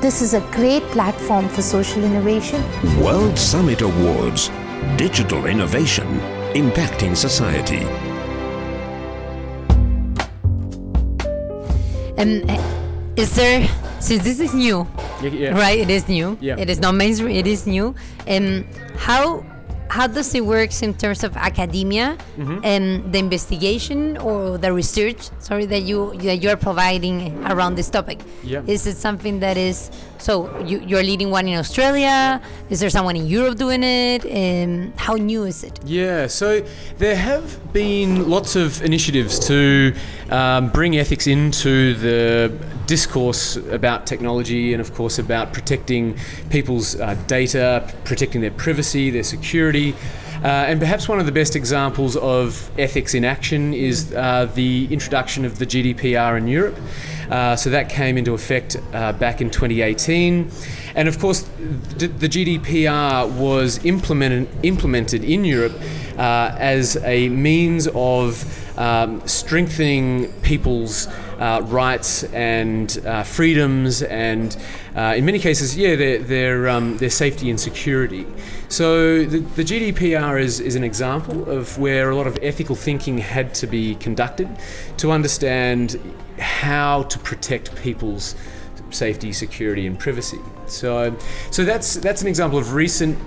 this 0.00 0.20
is 0.22 0.34
a 0.34 0.40
great 0.52 0.82
platform 0.92 1.48
for 1.48 1.62
social 1.62 2.04
innovation. 2.04 2.62
World 3.02 3.38
Summit 3.38 3.80
Awards 3.82 4.50
Digital 4.96 5.46
Innovation 5.46 6.06
Impacting 6.54 7.16
Society. 7.16 7.86
And 12.16 12.48
uh, 12.50 12.60
is 13.16 13.34
there, 13.34 13.66
since 14.00 14.22
this 14.22 14.40
is 14.40 14.54
new, 14.54 14.86
Yeah, 15.22 15.30
yeah. 15.30 15.58
right? 15.58 15.78
It 15.78 15.90
is 15.90 16.08
new. 16.08 16.36
Yeah. 16.40 16.56
It 16.58 16.70
is 16.70 16.78
not 16.80 16.94
mainstream. 16.94 17.34
It 17.34 17.46
is 17.46 17.66
new. 17.66 17.94
And 18.26 18.64
how 18.96 19.44
how 19.96 20.06
does 20.08 20.34
it 20.34 20.44
work 20.56 20.70
in 20.82 20.92
terms 21.02 21.20
of 21.26 21.30
academia 21.36 22.06
Mm-hmm. 22.36 22.58
and 22.72 22.84
the 23.12 23.18
investigation 23.26 23.98
or 24.18 24.58
the 24.64 24.70
research? 24.82 25.20
Sorry 25.48 25.66
that 25.72 25.82
you 25.88 25.98
that 26.26 26.38
you 26.42 26.48
are 26.54 26.60
providing 26.68 27.16
around 27.52 27.72
this 27.80 27.88
topic. 27.96 28.18
Yeah. 28.42 28.74
Is 28.74 28.82
it 28.90 28.96
something 29.06 29.34
that 29.44 29.56
is 29.68 29.76
so 30.26 30.32
you 30.70 30.76
you're 30.88 31.06
leading 31.12 31.30
one 31.38 31.46
in 31.52 31.56
Australia? 31.64 32.40
Is 32.72 32.78
there 32.80 32.90
someone 32.98 33.16
in 33.22 33.26
Europe 33.36 33.56
doing 33.64 33.84
it? 33.84 34.20
And 34.44 34.74
how 35.06 35.14
new 35.30 35.42
is 35.52 35.58
it? 35.68 35.74
Yeah, 36.00 36.26
so 36.40 36.48
there 37.02 37.18
have 37.30 37.46
been 37.72 38.10
lots 38.36 38.52
of 38.62 38.66
initiatives 38.90 39.32
to 39.50 39.58
um, 40.38 40.62
bring 40.78 40.92
ethics 41.02 41.26
into 41.36 41.94
the 42.06 42.50
discourse 42.86 43.44
about 43.78 44.00
technology 44.12 44.64
and, 44.74 44.80
of 44.86 44.90
course, 44.98 45.16
about 45.26 45.46
protecting 45.56 46.04
people's 46.56 46.88
uh, 46.96 47.14
data, 47.38 47.66
protecting 48.10 48.40
their 48.44 48.56
privacy, 48.64 49.04
their 49.16 49.28
security. 49.36 49.83
Uh, 49.92 50.46
and 50.68 50.78
perhaps 50.78 51.08
one 51.08 51.18
of 51.18 51.26
the 51.26 51.32
best 51.32 51.56
examples 51.56 52.16
of 52.16 52.70
ethics 52.78 53.14
in 53.14 53.24
action 53.24 53.72
is 53.72 54.12
uh, 54.12 54.44
the 54.54 54.86
introduction 54.92 55.44
of 55.44 55.58
the 55.58 55.66
GDPR 55.66 56.36
in 56.36 56.46
Europe. 56.46 56.78
Uh, 57.30 57.56
so 57.56 57.70
that 57.70 57.88
came 57.88 58.18
into 58.18 58.34
effect 58.34 58.76
uh, 58.92 59.12
back 59.12 59.40
in 59.40 59.48
2018. 59.48 60.50
And 60.94 61.08
of 61.08 61.18
course, 61.18 61.42
the, 61.96 62.28
GDPR 62.28 63.30
was 63.38 63.84
implemented, 63.84 64.48
implemented 64.62 65.24
in 65.24 65.44
Europe 65.44 65.72
uh, 66.18 66.54
as 66.58 66.96
a 67.04 67.28
means 67.30 67.88
of 67.94 68.78
um, 68.78 69.26
strengthening 69.26 70.32
people's 70.42 71.08
uh, 71.38 71.62
rights 71.64 72.24
and 72.24 73.00
uh, 73.06 73.22
freedoms, 73.22 74.02
and 74.02 74.56
uh, 74.96 75.14
in 75.16 75.24
many 75.24 75.38
cases, 75.38 75.76
yeah, 75.76 75.96
their 75.96 76.18
their, 76.18 76.68
um, 76.68 76.96
their 76.98 77.10
safety 77.10 77.50
and 77.50 77.58
security. 77.58 78.26
So 78.68 79.24
the, 79.24 79.38
the 79.38 79.62
GDPR 79.62 80.40
is, 80.40 80.60
is 80.60 80.74
an 80.74 80.84
example 80.84 81.48
of 81.48 81.78
where 81.78 82.10
a 82.10 82.16
lot 82.16 82.26
of 82.26 82.38
ethical 82.42 82.74
thinking 82.74 83.18
had 83.18 83.54
to 83.54 83.66
be 83.66 83.94
conducted 83.96 84.48
to 84.98 85.12
understand 85.12 86.00
how 86.38 87.04
to 87.04 87.18
protect 87.18 87.74
people's 87.76 88.34
safety, 88.90 89.32
security, 89.32 89.86
and 89.86 89.98
privacy. 89.98 90.40
So, 90.66 91.16
so 91.50 91.64
that's 91.64 91.94
that's 91.94 92.22
an 92.22 92.28
example 92.28 92.58
of 92.58 92.74
recent 92.74 93.18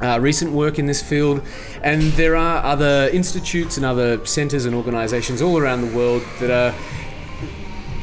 uh, 0.00 0.18
recent 0.20 0.52
work 0.52 0.78
in 0.78 0.86
this 0.86 1.02
field, 1.02 1.42
and 1.82 2.02
there 2.12 2.34
are 2.34 2.64
other 2.64 3.08
institutes 3.12 3.76
and 3.76 3.86
other 3.86 4.24
centres 4.26 4.64
and 4.64 4.74
organisations 4.74 5.40
all 5.40 5.58
around 5.58 5.82
the 5.82 5.96
world 5.96 6.22
that 6.40 6.50
are 6.50 6.74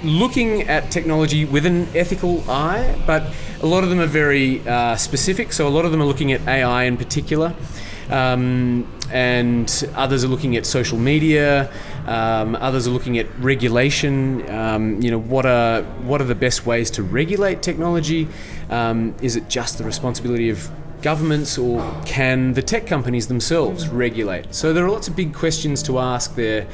looking 0.04 0.64
at 0.64 0.92
technology 0.92 1.46
with 1.46 1.66
an 1.66 1.88
ethical 1.96 2.50
eye, 2.50 3.02
but 3.06 3.24
a 3.62 3.66
lot 3.66 3.84
of 3.84 3.90
them 3.90 4.00
are 4.00 4.08
very 4.08 4.68
uh, 4.68 4.96
specific. 4.96 5.54
So 5.54 5.68
a 5.68 5.70
lot 5.70 5.86
of 5.86 5.92
them 5.92 6.02
are 6.02 6.06
looking 6.06 6.32
at 6.32 6.42
AI 6.48 6.84
in 6.84 6.98
particular. 6.98 7.56
Um, 8.10 8.92
and 9.12 9.90
others 9.96 10.24
are 10.24 10.28
looking 10.28 10.56
at 10.56 10.66
social 10.66 10.98
media. 10.98 11.72
Um, 12.06 12.56
others 12.56 12.88
are 12.88 12.92
looking 12.92 13.18
at 13.18 13.28
regulation. 13.40 14.50
Um, 14.50 15.02
you 15.02 15.12
know, 15.12 15.20
what 15.20 15.46
are 15.46 15.84
what 16.04 16.22
are 16.22 16.26
the 16.26 16.36
best 16.36 16.66
ways 16.66 16.92
to 16.92 17.04
regulate 17.04 17.62
technology? 17.62 18.28
Um, 18.70 19.16
is 19.22 19.36
it 19.36 19.50
just 19.50 19.78
the 19.78 19.84
responsibility 19.84 20.50
of 20.50 20.70
governments, 21.02 21.58
or 21.58 21.82
can 22.06 22.54
the 22.54 22.62
tech 22.62 22.86
companies 22.86 23.28
themselves 23.28 23.88
regulate? 23.88 24.54
So 24.54 24.74
there 24.74 24.86
are 24.86 24.92
lots 24.92 25.08
of 25.08 25.16
big 25.16 25.34
questions 25.34 25.82
to 25.84 26.00
ask 26.00 26.36
there 26.36 26.68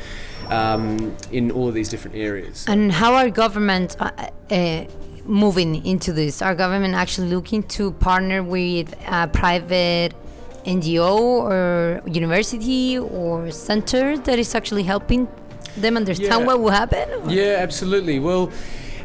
um, 0.51 1.15
in 1.31 1.51
all 1.51 1.67
of 1.67 1.73
these 1.73 1.89
different 1.89 2.15
areas. 2.15 2.65
And 2.67 2.91
how 2.91 3.13
are 3.15 3.29
governments 3.29 3.95
uh, 3.99 4.29
uh, 4.51 4.85
moving 5.25 5.85
into 5.85 6.13
this? 6.13 6.41
Are 6.41 6.55
government 6.55 6.93
actually 6.95 7.29
looking 7.29 7.63
to 7.63 7.91
partner 7.91 8.43
with 8.43 8.93
a 9.07 9.27
private 9.27 10.13
NGO 10.65 11.17
or 11.19 12.01
university 12.07 12.97
or 12.97 13.51
center 13.51 14.17
that 14.17 14.39
is 14.39 14.55
actually 14.55 14.83
helping 14.83 15.27
them 15.77 15.97
understand 15.97 16.41
Yeah. 16.41 16.45
what 16.45 16.59
will 16.59 16.71
happen? 16.71 17.29
Yeah, 17.29 17.57
absolutely. 17.59 18.19
Well, 18.19 18.51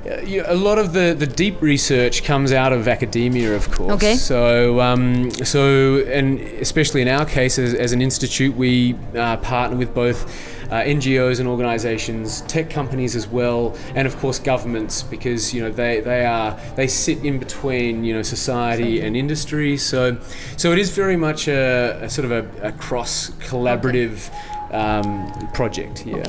uh, 0.07 0.21
you 0.23 0.43
a 0.47 0.55
lot 0.55 0.79
of 0.79 0.95
the, 0.95 1.15
the 1.19 1.27
deep 1.27 1.61
research 1.61 2.25
comes 2.25 2.53
out 2.53 2.73
of 2.73 2.89
academia, 2.89 3.55
of 3.55 3.71
course. 3.71 3.93
Okay. 3.93 4.15
So, 4.15 4.81
um, 4.81 5.31
so 5.45 5.99
and 6.07 6.41
especially 6.41 7.03
in 7.03 7.09
our 7.09 7.27
case, 7.27 7.59
as, 7.59 7.75
as 7.75 7.93
an 7.93 8.01
institute, 8.01 8.57
we 8.57 8.97
uh, 9.15 9.37
partner 9.39 9.77
with 9.77 9.95
both 9.95 10.25
uh, 10.71 10.83
NGOs 10.83 11.41
and 11.41 11.49
organisations, 11.49 12.43
tech 12.43 12.71
companies 12.71 13.17
as 13.17 13.27
well, 13.27 13.77
and 13.95 14.07
of 14.07 14.17
course 14.19 14.39
governments, 14.39 15.03
because 15.03 15.53
you 15.53 15.61
know 15.63 15.71
they, 15.71 16.01
they 16.01 16.25
are 16.25 16.59
they 16.77 16.87
sit 16.87 17.25
in 17.25 17.39
between 17.39 18.05
you 18.05 18.15
know 18.15 18.23
society 18.23 19.01
and 19.01 19.17
industry. 19.17 19.77
So, 19.77 20.19
so 20.57 20.73
it 20.73 20.79
is 20.79 20.91
very 20.91 21.17
much 21.17 21.49
a, 21.49 21.99
a 22.03 22.11
sort 22.11 22.25
of 22.25 22.33
a, 22.33 22.69
a 22.69 22.73
cross 22.73 23.31
collaborative. 23.49 24.33
Um, 24.73 25.33
project, 25.53 26.07
yeah. 26.07 26.23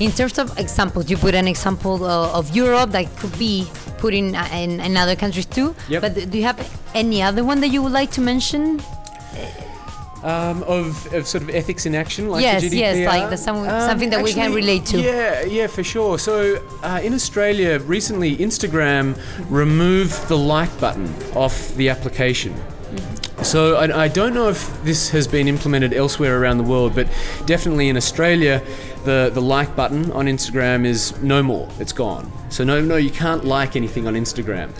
In 0.00 0.10
terms 0.10 0.40
of 0.40 0.58
examples, 0.58 1.08
you 1.08 1.16
put 1.16 1.36
an 1.36 1.46
example 1.46 2.04
uh, 2.04 2.36
of 2.36 2.50
Europe 2.50 2.90
that 2.90 3.06
could 3.14 3.38
be 3.38 3.68
put 3.98 4.12
in, 4.12 4.34
uh, 4.34 4.48
in, 4.52 4.80
in 4.80 4.96
other 4.96 5.14
countries 5.14 5.46
too. 5.46 5.72
Yep. 5.88 6.02
But 6.02 6.30
do 6.32 6.36
you 6.36 6.42
have 6.42 6.58
any 6.96 7.22
other 7.22 7.44
one 7.44 7.60
that 7.60 7.68
you 7.68 7.84
would 7.84 7.92
like 7.92 8.10
to 8.12 8.20
mention? 8.20 8.82
Um, 10.26 10.64
of, 10.64 10.90
of 11.14 11.24
sort 11.24 11.42
of 11.44 11.50
ethics 11.50 11.86
in 11.86 11.94
action, 11.94 12.28
like 12.28 12.42
Yes, 12.42 12.74
yes, 12.74 13.06
like 13.06 13.30
the 13.30 13.36
some- 13.36 13.64
something 13.90 14.10
that 14.10 14.24
we 14.24 14.32
can 14.34 14.52
relate 14.52 14.84
to. 14.86 14.98
Yeah, 15.00 15.44
yeah, 15.44 15.68
for 15.68 15.84
sure. 15.84 16.18
So 16.18 16.34
uh, 16.82 17.00
in 17.06 17.14
Australia, 17.14 17.78
recently, 17.78 18.36
Instagram 18.48 19.14
removed 19.48 20.26
the 20.26 20.36
like 20.36 20.72
button 20.80 21.14
off 21.36 21.56
the 21.76 21.90
application. 21.90 22.52
So 23.42 23.76
I, 23.76 24.04
I 24.04 24.08
don't 24.08 24.34
know 24.34 24.48
if 24.48 24.82
this 24.82 25.10
has 25.10 25.28
been 25.28 25.46
implemented 25.46 25.92
elsewhere 25.92 26.40
around 26.40 26.58
the 26.58 26.64
world, 26.64 26.94
but 26.94 27.06
definitely 27.44 27.88
in 27.88 27.96
Australia, 27.96 28.62
the, 29.04 29.30
the 29.32 29.42
like 29.42 29.76
button 29.76 30.10
on 30.12 30.26
Instagram 30.26 30.84
is 30.84 31.16
no 31.22 31.42
more. 31.42 31.68
It's 31.78 31.92
gone. 31.92 32.32
So 32.48 32.64
no, 32.64 32.80
no, 32.80 32.96
you 32.96 33.10
can't 33.10 33.44
like 33.44 33.76
anything 33.76 34.06
on 34.06 34.14
Instagram. 34.14 34.70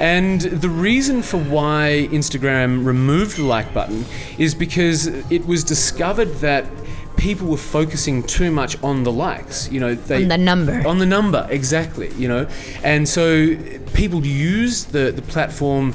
And 0.00 0.40
the 0.40 0.68
reason 0.70 1.22
for 1.22 1.38
why 1.38 2.08
Instagram 2.10 2.84
removed 2.84 3.36
the 3.36 3.44
like 3.44 3.72
button 3.74 4.04
is 4.38 4.54
because 4.54 5.06
it 5.30 5.46
was 5.46 5.62
discovered 5.62 6.32
that 6.40 6.64
people 7.16 7.48
were 7.48 7.56
focusing 7.56 8.22
too 8.22 8.50
much 8.50 8.82
on 8.82 9.02
the 9.04 9.12
likes. 9.12 9.70
You 9.70 9.80
know, 9.80 9.94
they 9.94 10.22
On 10.22 10.28
the 10.28 10.38
number. 10.38 10.82
on 10.86 10.98
the 10.98 11.06
number 11.06 11.46
exactly. 11.50 12.10
You 12.14 12.28
know, 12.28 12.48
and 12.82 13.08
so 13.08 13.54
people 13.94 14.24
use 14.24 14.86
the 14.86 15.12
the 15.12 15.22
platform, 15.22 15.94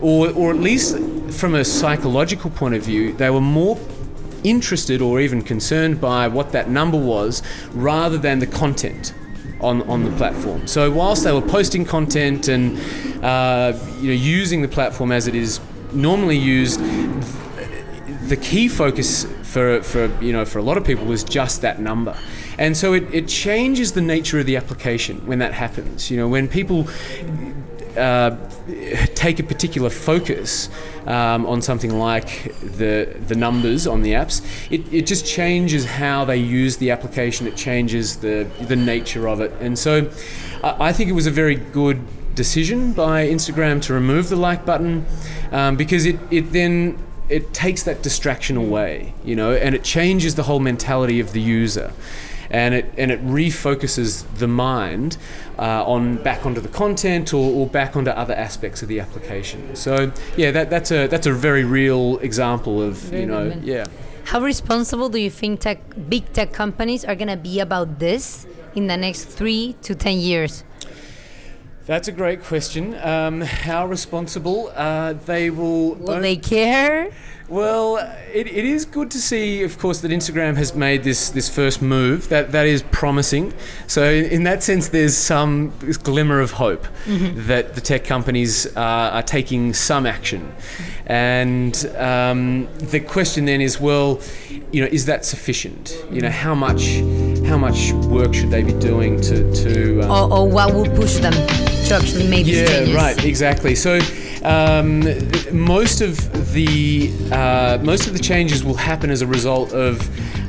or 0.00 0.30
or 0.32 0.50
at 0.50 0.58
least 0.58 0.96
from 1.32 1.54
a 1.54 1.64
psychological 1.64 2.50
point 2.50 2.74
of 2.74 2.82
view, 2.82 3.12
they 3.12 3.30
were 3.30 3.40
more 3.40 3.78
interested 4.44 5.02
or 5.02 5.20
even 5.20 5.42
concerned 5.42 6.00
by 6.00 6.28
what 6.28 6.52
that 6.52 6.68
number 6.68 6.98
was 6.98 7.42
rather 7.72 8.16
than 8.18 8.38
the 8.38 8.46
content 8.46 9.12
on, 9.60 9.82
on 9.82 10.04
the 10.04 10.10
platform. 10.16 10.66
So 10.66 10.90
whilst 10.90 11.24
they 11.24 11.32
were 11.32 11.40
posting 11.40 11.84
content 11.84 12.48
and 12.48 12.78
uh, 13.24 13.72
you 14.00 14.08
know 14.08 14.14
using 14.14 14.62
the 14.62 14.68
platform 14.68 15.12
as 15.12 15.26
it 15.26 15.34
is 15.34 15.60
normally 15.92 16.36
used, 16.36 16.80
the 18.28 18.36
key 18.36 18.68
focus 18.68 19.24
for, 19.42 19.82
for 19.82 20.06
you 20.22 20.32
know 20.32 20.44
for 20.44 20.58
a 20.58 20.62
lot 20.62 20.76
of 20.76 20.84
people 20.84 21.06
was 21.06 21.24
just 21.24 21.62
that 21.62 21.80
number 21.80 22.16
and 22.58 22.76
so 22.76 22.92
it, 22.92 23.04
it 23.14 23.28
changes 23.28 23.92
the 23.92 24.00
nature 24.00 24.38
of 24.40 24.46
the 24.46 24.56
application 24.56 25.24
when 25.26 25.38
that 25.38 25.54
happens 25.54 26.10
you 26.10 26.16
know 26.16 26.28
when 26.28 26.48
people 26.48 26.88
uh, 27.96 28.36
take 29.14 29.38
a 29.38 29.42
particular 29.42 29.90
focus 29.90 30.68
um, 31.06 31.46
on 31.46 31.62
something 31.62 31.98
like 31.98 32.54
the 32.60 33.16
the 33.26 33.34
numbers 33.34 33.86
on 33.86 34.02
the 34.02 34.12
apps, 34.12 34.44
it, 34.70 34.92
it 34.92 35.06
just 35.06 35.26
changes 35.26 35.84
how 35.84 36.24
they 36.24 36.36
use 36.36 36.76
the 36.76 36.90
application. 36.90 37.46
It 37.46 37.56
changes 37.56 38.16
the 38.16 38.48
the 38.62 38.76
nature 38.76 39.28
of 39.28 39.40
it, 39.40 39.52
and 39.60 39.78
so 39.78 40.10
I, 40.62 40.88
I 40.88 40.92
think 40.92 41.10
it 41.10 41.14
was 41.14 41.26
a 41.26 41.30
very 41.30 41.54
good 41.54 42.00
decision 42.34 42.92
by 42.92 43.26
Instagram 43.26 43.80
to 43.82 43.94
remove 43.94 44.28
the 44.28 44.36
like 44.36 44.64
button 44.66 45.06
um, 45.50 45.76
because 45.76 46.04
it, 46.04 46.18
it 46.30 46.52
then 46.52 46.98
it 47.28 47.52
takes 47.52 47.82
that 47.84 48.02
distraction 48.02 48.56
away, 48.56 49.12
you 49.24 49.34
know, 49.34 49.52
and 49.52 49.74
it 49.74 49.82
changes 49.82 50.36
the 50.36 50.44
whole 50.44 50.60
mentality 50.60 51.18
of 51.18 51.32
the 51.32 51.40
user. 51.40 51.92
And 52.50 52.74
it, 52.74 52.92
and 52.96 53.10
it 53.10 53.24
refocuses 53.26 54.24
the 54.38 54.48
mind 54.48 55.16
uh, 55.58 55.84
on 55.84 56.16
back 56.16 56.46
onto 56.46 56.60
the 56.60 56.68
content 56.68 57.32
or, 57.34 57.52
or 57.52 57.66
back 57.66 57.96
onto 57.96 58.10
other 58.10 58.34
aspects 58.34 58.82
of 58.82 58.88
the 58.88 59.00
application. 59.00 59.74
So 59.76 60.12
yeah, 60.36 60.50
that, 60.52 60.70
that's 60.70 60.90
a 60.90 61.06
that's 61.06 61.26
a 61.26 61.32
very 61.32 61.64
real 61.64 62.18
example 62.18 62.82
of 62.82 62.94
Very 62.96 63.22
you 63.22 63.26
know 63.26 63.50
good. 63.50 63.64
yeah. 63.64 63.84
How 64.24 64.40
responsible 64.40 65.08
do 65.08 65.18
you 65.18 65.30
think 65.30 65.60
tech, 65.60 65.78
big 66.08 66.32
tech 66.32 66.52
companies 66.52 67.04
are 67.04 67.14
going 67.14 67.28
to 67.28 67.36
be 67.36 67.60
about 67.60 68.00
this 68.00 68.44
in 68.74 68.88
the 68.88 68.96
next 68.96 69.26
three 69.26 69.76
to 69.82 69.94
10 69.94 70.18
years? 70.18 70.64
That's 71.86 72.08
a 72.08 72.12
great 72.12 72.42
question. 72.42 72.96
Um, 73.00 73.42
how 73.42 73.86
responsible 73.86 74.72
uh, 74.74 75.12
they 75.12 75.50
will? 75.50 75.94
Will 75.94 76.20
they 76.20 76.36
care? 76.36 77.12
Well, 77.48 77.98
it, 78.32 78.48
it 78.48 78.64
is 78.64 78.84
good 78.84 79.08
to 79.12 79.18
see, 79.18 79.62
of 79.62 79.78
course, 79.78 80.00
that 80.00 80.10
Instagram 80.10 80.56
has 80.56 80.74
made 80.74 81.04
this, 81.04 81.30
this 81.30 81.48
first 81.48 81.80
move. 81.80 82.28
That 82.28 82.50
that 82.50 82.66
is 82.66 82.82
promising. 82.90 83.54
So 83.86 84.02
in 84.10 84.42
that 84.42 84.64
sense, 84.64 84.88
there's 84.88 85.16
some 85.16 85.72
glimmer 86.02 86.40
of 86.40 86.50
hope 86.50 86.88
that 87.06 87.76
the 87.76 87.80
tech 87.80 88.02
companies 88.02 88.66
uh, 88.76 88.80
are 88.80 89.22
taking 89.22 89.72
some 89.72 90.06
action. 90.06 90.52
And 91.06 91.76
um, 91.96 92.66
the 92.78 92.98
question 92.98 93.44
then 93.44 93.60
is, 93.60 93.78
well, 93.80 94.20
you 94.72 94.80
know, 94.80 94.88
is 94.90 95.06
that 95.06 95.24
sufficient? 95.24 95.96
You 96.10 96.20
know, 96.22 96.30
how 96.30 96.56
much 96.56 96.82
how 97.46 97.58
much 97.58 97.92
work 98.08 98.34
should 98.34 98.50
they 98.50 98.64
be 98.64 98.72
doing 98.72 99.20
to 99.20 99.54
to 99.62 100.00
um, 100.00 100.10
Or, 100.10 100.38
or 100.38 100.50
what 100.50 100.74
will 100.74 100.90
push 100.96 101.18
them 101.18 101.65
to 101.88 101.94
actually 101.94 102.28
make 102.28 102.46
yeah, 102.46 102.66
changes? 102.66 102.94
right, 102.94 103.24
exactly. 103.24 103.74
So 103.74 104.00
um, 104.42 105.00
most 105.52 106.00
of 106.00 106.52
the 106.52 107.12
uh, 107.32 107.78
most 107.82 108.06
of 108.06 108.12
the 108.12 108.18
changes 108.18 108.64
will 108.64 108.74
happen 108.74 109.10
as 109.10 109.22
a 109.22 109.26
result 109.26 109.72
of 109.72 110.00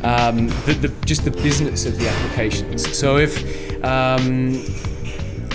um, 0.03 0.47
the, 0.65 0.77
the, 0.81 1.05
just 1.05 1.25
the 1.25 1.31
business 1.31 1.85
of 1.85 1.97
the 1.99 2.07
applications. 2.07 2.97
So 2.97 3.17
if 3.17 3.83
um, 3.83 4.63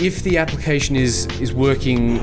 if 0.00 0.22
the 0.22 0.38
application 0.38 0.96
is 0.96 1.26
is 1.40 1.52
working 1.52 2.18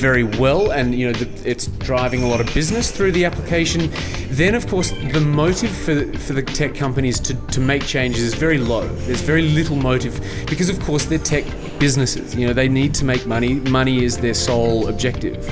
very 0.00 0.24
well 0.24 0.70
and 0.70 0.94
you 0.94 1.06
know 1.06 1.12
the, 1.12 1.50
it's 1.50 1.66
driving 1.66 2.22
a 2.22 2.26
lot 2.26 2.40
of 2.40 2.52
business 2.54 2.90
through 2.90 3.12
the 3.12 3.24
application 3.24 3.90
then 4.30 4.54
of 4.54 4.66
course 4.66 4.90
the 5.12 5.20
motive 5.20 5.70
for, 5.70 6.10
for 6.18 6.32
the 6.32 6.42
tech 6.42 6.74
companies 6.74 7.20
to, 7.20 7.34
to 7.48 7.60
make 7.60 7.84
changes 7.84 8.22
is 8.22 8.34
very 8.34 8.56
low 8.56 8.86
there's 8.88 9.20
very 9.20 9.42
little 9.42 9.76
motive 9.76 10.18
because 10.48 10.70
of 10.70 10.80
course 10.80 11.04
they're 11.04 11.18
tech 11.18 11.44
businesses. 11.80 12.36
You 12.36 12.46
know 12.46 12.52
they 12.52 12.68
need 12.68 12.94
to 12.94 13.04
make 13.04 13.26
money. 13.26 13.54
Money 13.54 14.04
is 14.04 14.18
their 14.18 14.34
sole 14.34 14.88
objective. 14.88 15.48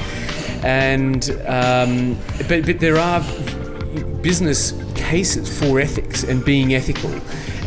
And 0.64 1.30
um, 1.46 2.18
but, 2.48 2.66
but 2.66 2.78
there 2.78 2.98
are 2.98 3.20
business 4.22 4.72
cases 4.94 5.48
for 5.58 5.80
ethics 5.80 6.22
and 6.22 6.44
being 6.44 6.74
ethical. 6.74 7.10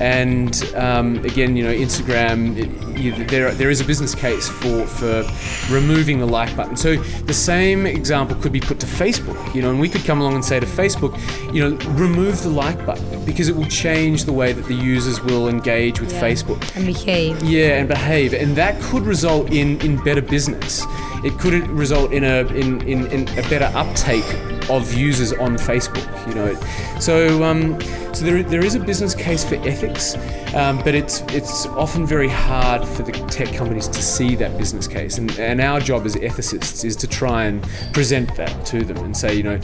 And 0.01 0.63
um, 0.75 1.23
again, 1.23 1.55
you 1.55 1.63
know, 1.63 1.73
Instagram, 1.73 2.57
it, 2.57 2.99
you, 2.99 3.11
there, 3.25 3.51
there 3.51 3.69
is 3.69 3.81
a 3.81 3.85
business 3.85 4.15
case 4.15 4.49
for, 4.49 4.85
for 4.87 5.23
removing 5.71 6.17
the 6.19 6.25
like 6.25 6.55
button. 6.55 6.75
So 6.75 6.95
the 6.95 7.33
same 7.33 7.85
example 7.85 8.35
could 8.37 8.51
be 8.51 8.59
put 8.59 8.79
to 8.79 8.87
Facebook, 8.87 9.53
you 9.53 9.61
know, 9.61 9.69
and 9.69 9.79
we 9.79 9.87
could 9.89 10.03
come 10.03 10.19
along 10.19 10.33
and 10.33 10.43
say 10.43 10.59
to 10.59 10.65
Facebook, 10.65 11.15
you 11.53 11.61
know, 11.61 11.77
remove 11.91 12.41
the 12.41 12.49
like 12.49 12.83
button 12.85 13.23
because 13.25 13.47
it 13.47 13.55
will 13.55 13.67
change 13.67 14.25
the 14.25 14.33
way 14.33 14.53
that 14.53 14.65
the 14.65 14.73
users 14.73 15.21
will 15.21 15.47
engage 15.47 15.99
with 16.01 16.11
Yeah. 16.11 16.21
Facebook. 16.21 16.75
And 16.75 16.85
behave. 16.87 17.43
Yeah, 17.43 17.77
and 17.77 17.87
behave, 17.87 18.33
and 18.33 18.55
that 18.55 18.81
could 18.81 19.03
result 19.03 19.51
in, 19.51 19.79
in 19.81 19.97
better 20.03 20.21
business. 20.21 20.83
It 21.23 21.37
could 21.37 21.53
result 21.67 22.11
in 22.11 22.23
a 22.23 22.39
in, 22.47 22.81
in, 22.87 23.05
in 23.07 23.27
a 23.37 23.43
better 23.49 23.71
uptake 23.75 24.25
of 24.69 24.93
users 24.93 25.33
on 25.33 25.55
Facebook. 25.55 26.27
You 26.27 26.35
know, 26.35 26.99
so 26.99 27.43
um, 27.43 27.79
so 28.13 28.25
there, 28.25 28.43
there 28.43 28.63
is 28.63 28.75
a 28.75 28.79
business 28.79 29.15
case 29.15 29.43
for 29.43 29.55
ethics, 29.55 30.15
um, 30.55 30.77
but 30.79 30.95
it's 30.95 31.21
it's 31.29 31.65
often 31.67 32.05
very 32.05 32.29
hard 32.29 32.85
for 32.85 33.03
the 33.03 33.11
tech 33.11 33.53
companies 33.53 33.87
to 33.87 34.01
see 34.01 34.35
that 34.35 34.57
business 34.57 34.87
case, 34.87 35.17
and, 35.17 35.31
and 35.39 35.61
our 35.61 35.79
job 35.79 36.05
as 36.05 36.15
ethicists 36.15 36.83
is 36.83 36.95
to 36.97 37.07
try 37.07 37.45
and 37.45 37.63
present 37.93 38.35
that 38.35 38.65
to 38.65 38.83
them 38.83 38.97
and 38.97 39.15
say, 39.15 39.33
you 39.35 39.43
know, 39.43 39.59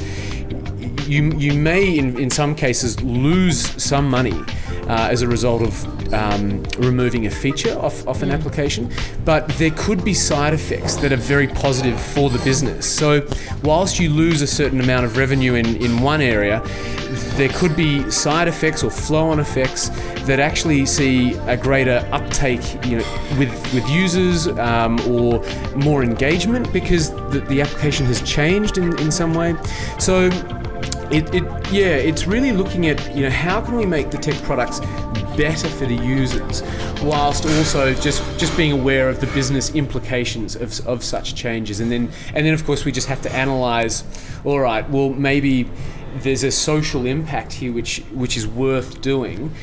you, 1.08 1.32
you 1.38 1.54
may 1.54 1.98
in, 1.98 2.20
in 2.20 2.30
some 2.30 2.54
cases 2.56 3.02
lose 3.02 3.60
some 3.82 4.10
money 4.10 4.34
uh, 4.88 5.08
as 5.10 5.22
a 5.22 5.28
result 5.28 5.62
of 5.62 5.97
um, 6.14 6.64
removing 6.78 7.26
a 7.26 7.30
feature 7.30 7.78
off, 7.80 8.08
off 8.08 8.22
an 8.22 8.32
application, 8.32 8.92
but 9.26 9.48
there 9.58 9.72
could 9.72 10.04
be 10.04 10.14
side 10.14 10.54
effects 10.54 10.96
that 10.98 11.12
are 11.12 11.18
very 11.18 11.48
positive 11.48 12.00
for 12.00 12.30
the 12.30 12.40
business. 12.40 12.90
So, 12.90 13.28
whilst 13.64 14.00
you 14.00 14.10
lose 14.10 14.42
a 14.42 14.48
certain 14.48 14.80
amount 14.80 15.06
of 15.06 15.18
revenue 15.18 15.56
in, 15.56 15.76
in 15.78 16.02
one 16.02 16.22
area, 16.22 16.62
there 17.36 17.50
could 17.50 17.76
be 17.76 18.10
side 18.12 18.48
effects 18.48 18.84
or 18.84 18.92
flow 18.92 19.30
on 19.30 19.40
effects 19.40 19.90
that 20.26 20.40
actually 20.40 20.86
see 20.86 21.34
a 21.48 21.56
greater 21.56 22.08
uptake 22.12 22.62
you 22.86 22.98
know, 22.98 23.38
with, 23.38 23.52
with 23.74 23.88
users 23.90 24.48
um, 24.48 25.00
or 25.10 25.44
more 25.76 26.04
engagement 26.04 26.72
because 26.74 27.12
the, 27.32 27.44
the 27.48 27.62
application 27.62 28.06
has 28.06 28.22
changed 28.22 28.78
in, 28.78 28.98
in 29.00 29.12
some 29.12 29.34
way. 29.34 29.56
So, 30.00 30.30
it, 31.12 31.34
it 31.34 31.44
yeah 31.72 31.96
it's 31.96 32.28
really 32.28 32.52
looking 32.52 32.88
at 32.88 33.16
you 33.16 33.24
know 33.24 33.30
how 33.30 33.62
can 33.62 33.76
we 33.76 33.86
make 33.86 34.12
the 34.12 34.18
tech 34.18 34.36
products 34.44 34.82
better 35.38 35.70
for 35.70 35.86
the 35.86 35.96
users 35.96 36.64
whilst 37.04 37.46
also 37.46 37.94
just 37.94 38.22
just 38.38 38.58
being 38.58 38.72
aware 38.72 39.08
of 39.08 39.22
the 39.22 39.28
business 39.28 39.74
implications 39.76 40.56
of, 40.56 40.86
of 40.88 41.04
such 41.04 41.36
changes. 41.36 41.80
And 41.80 41.92
then 41.92 42.12
and 42.34 42.46
then 42.46 42.54
of 42.54 42.66
course 42.66 42.84
we 42.84 42.92
just 42.92 43.08
have 43.08 43.22
to 43.22 43.32
analyze 43.32 44.04
all 44.44 44.60
right 44.60 44.88
well 44.90 45.10
maybe 45.10 45.70
there's 46.18 46.44
a 46.44 46.52
social 46.52 47.06
impact 47.06 47.54
here 47.54 47.72
which 47.72 48.00
which 48.12 48.36
is 48.36 48.48
worth 48.48 49.02
doing 49.02 49.54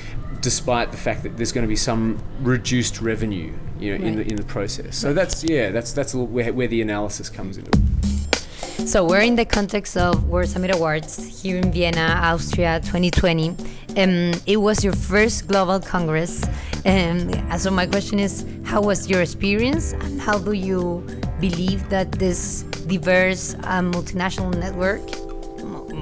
despite 0.41 0.93
the 0.93 0.99
fact 0.99 1.23
that 1.23 1.37
there's 1.37 1.53
going 1.53 1.65
to 1.65 1.69
be 1.69 1.77
some 1.77 2.19
reduced 2.41 3.01
revenue 3.01 3.53
you 3.79 3.99
know 3.99 4.05
in 4.07 4.17
the 4.17 4.23
in 4.23 4.37
the 4.37 4.45
process. 4.45 4.97
So 4.97 5.13
that's 5.13 5.45
yeah 5.45 5.71
that's 5.71 5.93
that's 5.93 6.15
a 6.15 6.19
where, 6.19 6.53
where 6.53 6.69
the 6.69 6.83
analysis 6.83 7.29
comes 7.29 7.57
into 7.59 7.71
it. 7.71 8.89
So 8.89 9.05
we're 9.05 9.21
in 9.21 9.37
the 9.37 9.45
context 9.47 9.97
of 9.97 10.29
World 10.29 10.49
Summit 10.49 10.75
Awards 10.75 11.43
here 11.43 11.57
in 11.57 11.73
Vienna, 11.73 12.21
Austria 12.23 12.81
2020. 12.81 13.57
Um, 13.97 14.33
it 14.47 14.57
was 14.57 14.83
your 14.83 14.93
first 14.93 15.47
global 15.47 15.79
congress. 15.79 16.45
Um, 16.85 17.31
so 17.59 17.71
my 17.71 17.87
question 17.87 18.19
is, 18.19 18.45
how 18.65 18.83
was 18.83 19.09
your 19.09 19.23
experience 19.23 19.93
and 19.93 20.21
how 20.21 20.39
do 20.39 20.53
you 20.53 21.07
believe 21.41 21.89
that 21.91 22.11
this 22.13 22.63
diverse 22.89 23.55
uh, 23.55 23.81
multinational 23.81 24.53
network, 24.57 25.01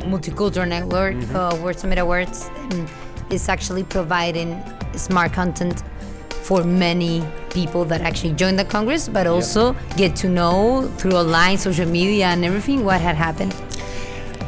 multicultural 0.08 0.66
network, 0.66 1.16
uh, 1.34 1.56
World 1.62 1.78
Summit 1.78 1.98
Awards, 1.98 2.48
um, 2.70 2.88
is 3.30 3.48
actually 3.48 3.84
providing 3.84 4.62
smart 4.94 5.32
content 5.32 5.82
for 6.30 6.64
many 6.64 7.22
people 7.50 7.84
that 7.84 8.00
actually 8.00 8.32
join 8.32 8.56
the 8.56 8.64
Congress, 8.64 9.08
but 9.08 9.26
also 9.26 9.76
get 9.96 10.16
to 10.16 10.28
know 10.28 10.90
through 10.98 11.12
online, 11.12 11.56
social 11.58 11.86
media, 11.86 12.26
and 12.26 12.44
everything 12.44 12.84
what 12.84 13.00
had 13.00 13.16
happened. 13.16 13.54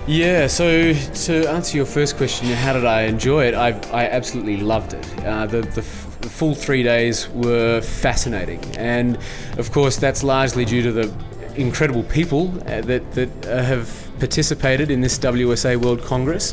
Yeah, 0.06 0.48
so 0.48 0.92
to 0.92 1.48
answer 1.48 1.78
your 1.78 1.86
first 1.86 2.18
question, 2.18 2.48
how 2.48 2.74
did 2.74 2.84
I 2.84 3.04
enjoy 3.04 3.46
it? 3.46 3.54
I, 3.54 3.68
I 3.90 4.06
absolutely 4.06 4.58
loved 4.58 4.92
it. 4.92 5.24
Uh, 5.24 5.46
the, 5.46 5.62
the, 5.62 5.80
f- 5.80 6.18
full 6.30 6.54
three 6.54 6.82
days 6.82 7.30
were 7.30 7.80
fascinating. 7.80 8.62
And 8.76 9.18
of 9.56 9.72
course, 9.72 9.96
that's 9.96 10.22
largely 10.22 10.66
due 10.66 10.82
to 10.82 10.92
the 10.92 11.14
incredible 11.56 12.02
people 12.02 12.52
uh, 12.68 12.82
that, 12.82 13.12
that 13.12 13.46
uh, 13.46 13.62
have 13.62 14.10
participated 14.18 14.90
in 14.90 15.00
this 15.00 15.18
WSA 15.18 15.82
World 15.82 16.02
Congress. 16.02 16.52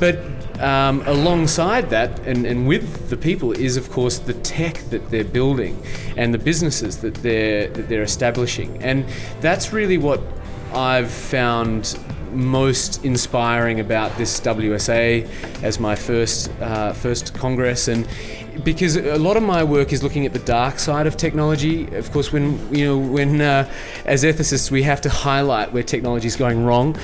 But 0.00 0.18
um, 0.62 1.02
alongside 1.06 1.90
that, 1.90 2.18
and, 2.20 2.46
and 2.46 2.66
with 2.66 3.10
the 3.10 3.16
people, 3.18 3.52
is 3.52 3.76
of 3.76 3.90
course 3.90 4.20
the 4.20 4.32
tech 4.32 4.78
that 4.88 5.10
they're 5.10 5.22
building 5.22 5.82
and 6.16 6.32
the 6.32 6.38
businesses 6.38 6.96
that 7.02 7.16
they're, 7.16 7.68
that 7.68 7.90
they're 7.90 8.02
establishing. 8.02 8.82
And 8.82 9.04
that's 9.42 9.70
really 9.70 9.98
what 9.98 10.22
I've 10.72 11.10
found 11.10 11.98
most 12.36 13.04
inspiring 13.04 13.80
about 13.80 14.16
this 14.16 14.38
WSA 14.40 15.28
as 15.62 15.80
my 15.80 15.96
first 15.96 16.50
uh, 16.60 16.92
first 16.92 17.34
congress, 17.34 17.88
and 17.88 18.06
because 18.62 18.96
a 18.96 19.18
lot 19.18 19.36
of 19.36 19.42
my 19.42 19.64
work 19.64 19.92
is 19.92 20.02
looking 20.02 20.26
at 20.26 20.32
the 20.32 20.38
dark 20.40 20.78
side 20.78 21.06
of 21.06 21.16
technology. 21.16 21.86
Of 21.96 22.12
course, 22.12 22.32
when 22.32 22.74
you 22.74 22.84
know 22.86 22.98
when 22.98 23.40
uh, 23.40 23.70
as 24.04 24.24
ethicists 24.24 24.70
we 24.70 24.82
have 24.82 25.00
to 25.02 25.08
highlight 25.08 25.72
where 25.72 25.82
technology 25.82 26.26
is 26.26 26.36
going 26.36 26.64
wrong. 26.64 26.96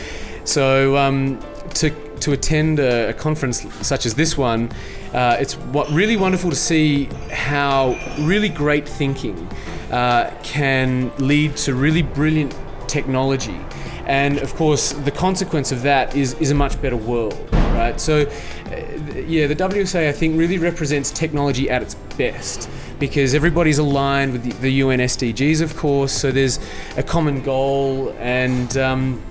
So 0.44 0.96
um, 0.96 1.40
to 1.74 1.90
to 2.20 2.32
attend 2.32 2.78
a, 2.78 3.10
a 3.10 3.12
conference 3.12 3.66
such 3.86 4.06
as 4.06 4.14
this 4.14 4.38
one, 4.38 4.70
uh, 5.12 5.36
it's 5.40 5.54
what 5.54 5.90
really 5.90 6.16
wonderful 6.16 6.50
to 6.50 6.56
see 6.56 7.06
how 7.30 7.98
really 8.20 8.48
great 8.48 8.88
thinking 8.88 9.48
uh, 9.90 10.30
can 10.42 11.12
lead 11.18 11.56
to 11.56 11.74
really 11.74 12.02
brilliant 12.02 12.56
technology. 12.86 13.58
And 14.06 14.38
of 14.38 14.54
course, 14.54 14.92
the 14.92 15.10
consequence 15.10 15.72
of 15.72 15.82
that 15.82 16.16
is, 16.16 16.34
is 16.34 16.50
a 16.50 16.54
much 16.54 16.80
better 16.82 16.96
world, 16.96 17.48
right? 17.52 18.00
So, 18.00 18.22
uh, 18.22 19.20
yeah, 19.26 19.46
the 19.46 19.56
WSA 19.56 20.08
I 20.08 20.12
think 20.12 20.38
really 20.38 20.58
represents 20.58 21.10
technology 21.10 21.70
at 21.70 21.82
its 21.82 21.94
best 22.16 22.68
because 22.98 23.34
everybody's 23.34 23.78
aligned 23.78 24.32
with 24.32 24.44
the, 24.44 24.52
the 24.60 24.70
UN 24.74 25.00
SDGs, 25.00 25.60
of 25.60 25.76
course. 25.76 26.12
So 26.12 26.30
there's 26.30 26.58
a 26.96 27.02
common 27.02 27.42
goal, 27.42 28.14
and 28.18 28.76
um, 28.76 29.22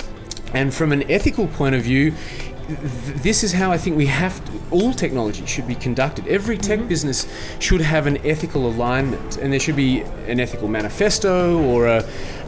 and 0.53 0.73
from 0.73 0.91
an 0.91 1.09
ethical 1.09 1.47
point 1.47 1.75
of 1.75 1.81
view, 1.81 2.13
this 3.21 3.43
is 3.43 3.53
how 3.53 3.71
I 3.71 3.77
think 3.77 3.97
we 3.97 4.05
have 4.07 4.43
to, 4.45 4.51
all 4.71 4.93
technology 4.93 5.45
should 5.45 5.67
be 5.67 5.75
conducted. 5.75 6.27
Every 6.27 6.57
tech 6.57 6.79
mm-hmm. 6.79 6.87
business 6.87 7.27
should 7.59 7.81
have 7.81 8.07
an 8.07 8.17
ethical 8.25 8.67
alignment, 8.67 9.37
and 9.37 9.51
there 9.51 9.59
should 9.59 9.75
be 9.75 10.01
an 10.27 10.39
ethical 10.39 10.67
manifesto 10.67 11.61
or 11.63 11.87
a, 11.87 11.97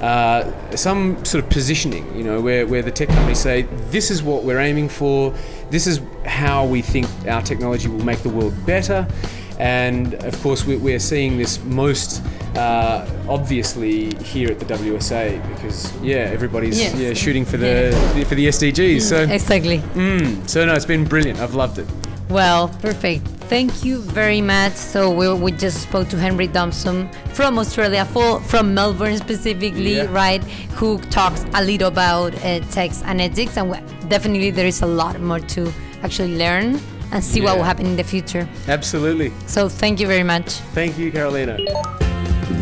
uh, 0.02 0.76
some 0.76 1.24
sort 1.26 1.44
of 1.44 1.50
positioning, 1.50 2.16
you 2.16 2.24
know, 2.24 2.42
where, 2.42 2.66
where 2.66 2.82
the 2.82 2.92
tech 2.92 3.10
companies 3.10 3.40
say, 3.40 3.64
this 3.90 4.12
is 4.12 4.24
what 4.24 4.44
we're 4.44 4.60
aiming 4.60 4.90
for, 4.90 5.34
this 5.70 5.88
is 5.88 6.02
how 6.26 6.66
we 6.66 6.82
think 6.82 7.08
our 7.28 7.42
technology 7.42 7.88
will 7.88 8.06
make 8.06 8.20
the 8.20 8.30
world 8.30 8.54
better. 8.66 9.08
And 9.60 10.16
of 10.16 10.42
course, 10.42 10.66
we're 10.66 11.00
seeing 11.00 11.38
this 11.38 11.64
most 11.64 12.24
uh, 12.56 13.08
obviously 13.28 14.14
here 14.24 14.50
at 14.52 14.60
the 14.60 14.66
WSA 14.66 15.42
because 15.54 15.92
yeah, 16.02 16.18
everybody's 16.18 16.80
yes. 16.80 16.96
yeah 16.96 17.14
shooting 17.14 17.46
for 17.46 17.58
the 17.58 17.92
yeah. 18.16 18.24
for 18.24 18.36
the 18.36 18.48
SDGs. 18.48 19.02
So 19.02 19.24
exactly. 19.24 19.80
Mm, 19.96 20.48
so 20.48 20.66
no, 20.66 20.74
it's 20.74 20.86
been 20.86 21.06
brilliant. 21.06 21.40
I've 21.40 21.56
loved 21.56 21.80
it. 21.80 21.88
Well, 22.30 22.70
perfect. 22.82 23.28
Thank 23.50 23.84
you 23.84 24.00
very 24.00 24.42
much. 24.42 24.74
So 24.74 25.12
we, 25.12 25.32
we 25.34 25.52
just 25.52 25.84
spoke 25.84 26.08
to 26.10 26.18
Henry 26.18 26.48
Thompson 26.48 27.10
from 27.34 27.60
Australia, 27.60 28.06
for, 28.06 28.40
from 28.42 28.74
Melbourne 28.74 29.18
specifically, 29.18 29.98
yeah. 29.98 30.12
right? 30.12 30.44
Who 30.80 30.98
talks 31.12 31.46
a 31.54 31.64
little 31.64 31.90
about 31.90 32.34
uh, 32.44 32.62
text 32.72 33.04
and 33.06 33.22
ethics, 33.22 33.58
and 33.58 33.72
definitely 34.10 34.50
there 34.50 34.66
is 34.66 34.82
a 34.82 34.88
lot 34.88 35.20
more 35.20 35.40
to 35.40 35.72
actually 36.02 36.36
learn 36.36 36.80
and 37.12 37.24
see 37.24 37.40
yeah. 37.40 37.46
what 37.46 37.58
will 37.58 37.64
happen 37.64 37.86
in 37.86 37.96
the 37.96 38.04
future. 38.04 38.48
Absolutely. 38.68 39.32
So 39.46 39.70
thank 39.70 40.00
you 40.00 40.08
very 40.08 40.24
much. 40.24 40.54
Thank 40.74 40.98
you, 40.98 41.12
Carolina. 41.12 41.58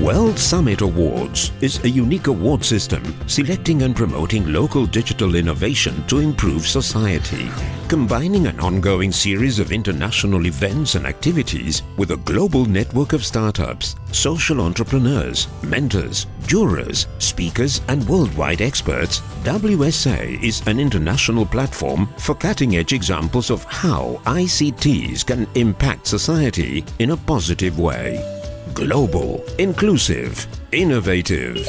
World 0.01 0.39
Summit 0.39 0.81
Awards 0.81 1.51
is 1.61 1.83
a 1.83 1.89
unique 1.89 2.25
award 2.25 2.65
system 2.65 3.03
selecting 3.27 3.83
and 3.83 3.95
promoting 3.95 4.51
local 4.51 4.87
digital 4.87 5.35
innovation 5.35 6.03
to 6.07 6.17
improve 6.17 6.65
society, 6.65 7.51
combining 7.87 8.47
an 8.47 8.59
ongoing 8.59 9.11
series 9.11 9.59
of 9.59 9.71
international 9.71 10.47
events 10.47 10.95
and 10.95 11.05
activities 11.05 11.83
with 11.97 12.09
a 12.09 12.17
global 12.17 12.65
network 12.65 13.13
of 13.13 13.23
startups, 13.23 13.95
social 14.11 14.61
entrepreneurs, 14.61 15.47
mentors, 15.61 16.25
jurors, 16.47 17.05
speakers 17.19 17.81
and 17.87 18.03
worldwide 18.09 18.63
experts. 18.63 19.19
WSA 19.43 20.41
is 20.41 20.65
an 20.65 20.79
international 20.79 21.45
platform 21.45 22.09
for 22.17 22.33
cutting-edge 22.33 22.93
examples 22.93 23.51
of 23.51 23.63
how 23.65 24.19
ICTs 24.25 25.23
can 25.23 25.47
impact 25.53 26.07
society 26.07 26.83
in 26.97 27.11
a 27.11 27.17
positive 27.17 27.77
way. 27.77 28.40
Global, 28.73 29.43
inclusive, 29.57 30.47
innovative. 30.71 31.67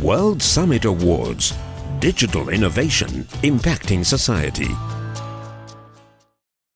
World 0.00 0.40
Summit 0.40 0.84
Awards. 0.84 1.52
Digital 1.98 2.48
innovation 2.48 3.24
impacting 3.42 4.04
society. 4.04 4.68